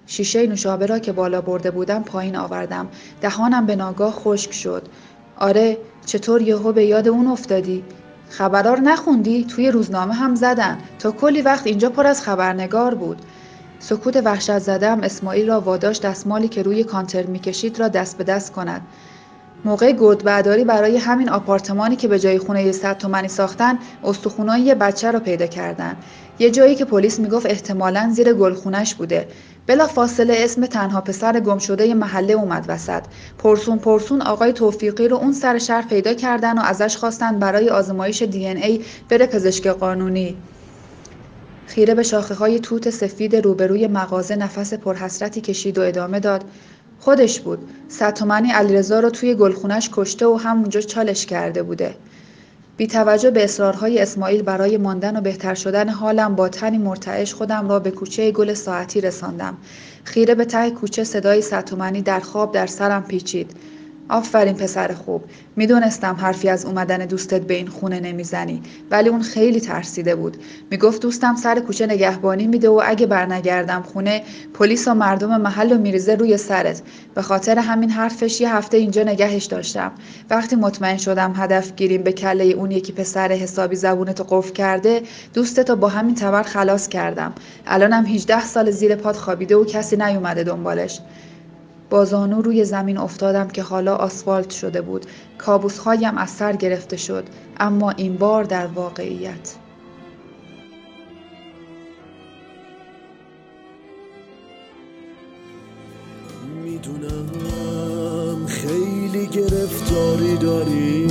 شیشه 0.06 0.46
نوشابه 0.46 0.86
را 0.86 0.98
که 0.98 1.12
بالا 1.12 1.40
برده 1.40 1.70
بودم 1.70 2.02
پایین 2.02 2.36
آوردم. 2.36 2.88
دهانم 3.20 3.66
به 3.66 3.76
ناگاه 3.76 4.12
خشک 4.12 4.52
شد. 4.52 4.82
آره 5.36 5.78
چطور 6.06 6.42
یهو 6.42 6.72
به 6.72 6.84
یاد 6.84 7.08
اون 7.08 7.26
افتادی؟ 7.26 7.84
خبرار 8.28 8.80
نخوندی؟ 8.80 9.44
توی 9.44 9.70
روزنامه 9.70 10.14
هم 10.14 10.34
زدن. 10.34 10.78
تا 10.98 11.10
کلی 11.10 11.42
وقت 11.42 11.66
اینجا 11.66 11.90
پر 11.90 12.06
از 12.06 12.22
خبرنگار 12.22 12.94
بود. 12.94 13.22
سکوت 13.82 14.16
وحشت 14.24 14.58
زدم 14.58 15.00
اسماعیل 15.00 15.48
را 15.48 15.60
واداشت 15.60 16.02
دستمالی 16.02 16.48
که 16.48 16.62
روی 16.62 16.84
کانتر 16.84 17.22
می‌کشید 17.22 17.80
را 17.80 17.88
دست 17.88 18.18
به 18.18 18.24
دست 18.24 18.52
کند. 18.52 18.80
موقع 19.64 19.92
گرد 19.92 20.24
برای 20.64 20.96
همین 20.96 21.28
آپارتمانی 21.28 21.96
که 21.96 22.08
به 22.08 22.18
جای 22.18 22.38
خونه 22.38 22.72
100 22.72 22.98
تومنی 22.98 23.28
ساختن 23.28 23.78
استخونای 24.04 24.60
یه 24.60 24.74
بچه 24.74 25.10
رو 25.10 25.20
پیدا 25.20 25.46
کردن. 25.46 25.96
یه 26.38 26.50
جایی 26.50 26.74
که 26.74 26.84
پلیس 26.84 27.18
می‌گفت 27.18 27.46
احتمالا 27.46 28.10
زیر 28.12 28.32
گلخونش 28.32 28.94
بوده. 28.94 29.28
بلا 29.66 29.86
فاصله 29.86 30.34
اسم 30.38 30.66
تنها 30.66 31.00
پسر 31.00 31.40
گم 31.40 31.58
شده 31.58 31.94
محله 31.94 32.32
اومد 32.32 32.64
وسط. 32.68 33.02
پرسون 33.38 33.78
پرسون 33.78 34.22
آقای 34.22 34.52
توفیقی 34.52 35.08
رو 35.08 35.16
اون 35.16 35.32
سر 35.32 35.58
شهر 35.58 35.88
پیدا 35.88 36.14
کردن 36.14 36.58
و 36.58 36.62
ازش 36.62 36.96
خواستن 36.96 37.38
برای 37.38 37.68
آزمایش 37.68 38.22
دی 38.22 38.46
ای 38.46 38.84
بره 39.08 39.26
پزشک 39.26 39.66
قانونی. 39.66 40.36
خیره 41.70 41.94
به 41.94 42.02
شاخه 42.02 42.34
های 42.34 42.60
توت 42.60 42.90
سفید 42.90 43.36
روبروی 43.36 43.86
مغازه 43.86 44.36
نفس 44.36 44.74
پرحسرتی 44.74 45.40
کشید 45.40 45.78
و 45.78 45.82
ادامه 45.82 46.20
داد. 46.20 46.44
خودش 47.00 47.40
بود. 47.40 47.58
ستومنی 47.88 48.50
علیرضا 48.50 49.00
رو 49.00 49.10
توی 49.10 49.34
گلخونش 49.34 49.90
کشته 49.92 50.26
و 50.26 50.36
همونجا 50.36 50.80
چالش 50.80 51.26
کرده 51.26 51.62
بوده. 51.62 51.94
بی 52.76 52.86
توجه 52.86 53.30
به 53.30 53.44
اصرارهای 53.44 53.98
اسماعیل 53.98 54.42
برای 54.42 54.76
ماندن 54.76 55.16
و 55.16 55.20
بهتر 55.20 55.54
شدن 55.54 55.88
حالم 55.88 56.34
با 56.34 56.48
تنی 56.48 56.78
مرتعش 56.78 57.34
خودم 57.34 57.68
را 57.68 57.78
به 57.78 57.90
کوچه 57.90 58.30
گل 58.30 58.54
ساعتی 58.54 59.00
رساندم. 59.00 59.56
خیره 60.04 60.34
به 60.34 60.44
ته 60.44 60.70
کوچه 60.70 61.04
صدای 61.04 61.42
ستومنی 61.42 62.02
در 62.02 62.20
خواب 62.20 62.54
در 62.54 62.66
سرم 62.66 63.04
پیچید. 63.04 63.50
آفرین 64.10 64.54
پسر 64.54 64.92
خوب. 64.92 65.24
می‌دونستم 65.56 66.14
حرفی 66.14 66.48
از 66.48 66.64
اومدن 66.64 66.98
دوستت 66.98 67.40
به 67.40 67.54
این 67.54 67.68
خونه 67.68 68.00
نمی‌زنی 68.00 68.62
ولی 68.90 69.08
اون 69.08 69.22
خیلی 69.22 69.60
ترسیده 69.60 70.14
بود. 70.14 70.36
می‌گفت 70.70 71.02
دوستم 71.02 71.36
سر 71.36 71.60
کوچه 71.60 71.86
نگهبانی 71.86 72.46
میده 72.46 72.68
و 72.68 72.82
اگه 72.86 73.06
برنگردم 73.06 73.82
خونه 73.92 74.22
پلیس 74.54 74.88
و 74.88 74.94
مردم 74.94 75.40
محل 75.40 75.72
و 75.72 75.78
میریزه 75.78 76.14
روی 76.14 76.36
سرت. 76.36 76.82
به 77.14 77.22
خاطر 77.22 77.58
همین 77.58 77.90
حرفش 77.90 78.40
یه 78.40 78.54
هفته 78.54 78.76
اینجا 78.76 79.02
نگهش 79.02 79.44
داشتم. 79.44 79.92
وقتی 80.30 80.56
مطمئن 80.56 80.96
شدم 80.96 81.32
هدف 81.36 81.76
گیریم 81.76 82.02
به 82.02 82.12
کله 82.12 82.44
اون 82.44 82.70
یکی 82.70 82.92
پسر 82.92 83.32
حسابی 83.32 83.76
زبونتو 83.76 84.24
قفل 84.28 84.52
کرده 84.52 85.02
دوستتو 85.34 85.76
با 85.76 85.88
همین 85.88 86.14
تبر 86.14 86.42
خلاص 86.42 86.88
کردم. 86.88 87.32
الانم 87.66 88.06
18 88.06 88.44
سال 88.44 88.70
زیر 88.70 88.94
پاد 88.94 89.16
خوابیده 89.16 89.56
و 89.56 89.64
کسی 89.64 89.96
نیومده 89.96 90.44
دنبالش. 90.44 91.00
با 91.90 92.04
زانو 92.04 92.42
روی 92.42 92.64
زمین 92.64 92.98
افتادم 92.98 93.48
که 93.48 93.62
حالا 93.62 93.94
آسفالت 93.96 94.50
شده 94.50 94.80
بود. 94.80 95.06
کابوسهایم 95.38 96.18
از 96.18 96.30
سر 96.30 96.52
گرفته 96.56 96.96
شد 96.96 97.24
اما 97.60 97.90
این 97.90 98.16
بار 98.16 98.44
در 98.44 98.66
واقعیت. 98.66 99.54
می‌دونم 106.64 108.46
خیلی 108.46 109.26
گرفتاری 109.26 110.36
دارین. 110.36 111.10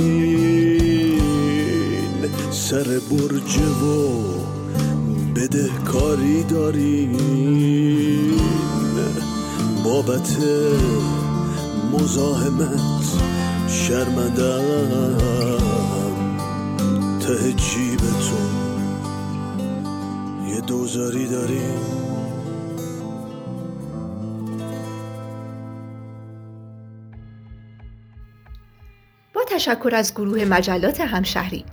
سر 2.50 2.84
برج 3.10 3.58
و 3.58 4.22
بدهکاری 5.36 6.42
دارین. 6.42 7.20
بابت 9.84 10.36
مزاحمت 11.92 13.04
شرمندم 13.68 15.18
ته 17.20 17.52
جیب 17.52 18.00
تو 18.00 18.36
یه 20.48 20.60
دوزاری 20.60 21.26
داریم. 21.28 21.80
با 29.34 29.40
تشکر 29.48 29.90
از 29.94 30.14
گروه 30.14 30.44
مجلات 30.44 31.00
همشهری. 31.00 31.64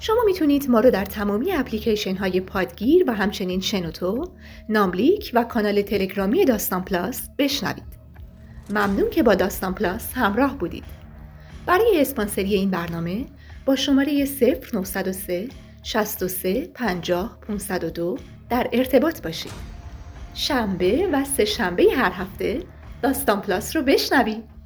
شما 0.00 0.22
می‌تونید 0.26 0.70
ما 0.70 0.80
رو 0.80 0.90
در 0.90 1.04
تمامی 1.04 1.52
اپلیکیشن 1.52 2.16
های 2.16 2.40
پادگیر 2.40 3.04
و 3.06 3.14
همچنین 3.14 3.60
شنوتو، 3.60 4.24
ناملیک 4.68 5.30
و 5.34 5.44
کانال 5.44 5.82
تلگرامی 5.82 6.44
داستان 6.44 6.84
پلاس 6.84 7.28
بشنوید. 7.38 7.84
ممنون 8.70 9.10
که 9.10 9.22
با 9.22 9.34
داستان 9.34 9.74
پلاس 9.74 10.12
همراه 10.14 10.58
بودید. 10.58 10.84
برای 11.66 12.00
اسپانسری 12.00 12.54
این 12.54 12.70
برنامه 12.70 13.26
با 13.64 13.76
شماره 13.76 14.24
0903 14.72 15.48
63 15.82 16.70
50 16.74 17.38
502 17.40 18.16
در 18.50 18.68
ارتباط 18.72 19.22
باشید. 19.22 19.52
شنبه 20.34 21.08
و 21.12 21.24
سه 21.24 21.44
شنبه 21.44 21.84
هر 21.96 22.12
هفته 22.12 22.62
داستان 23.02 23.40
پلاس 23.40 23.76
رو 23.76 23.82
بشنوید. 23.82 24.59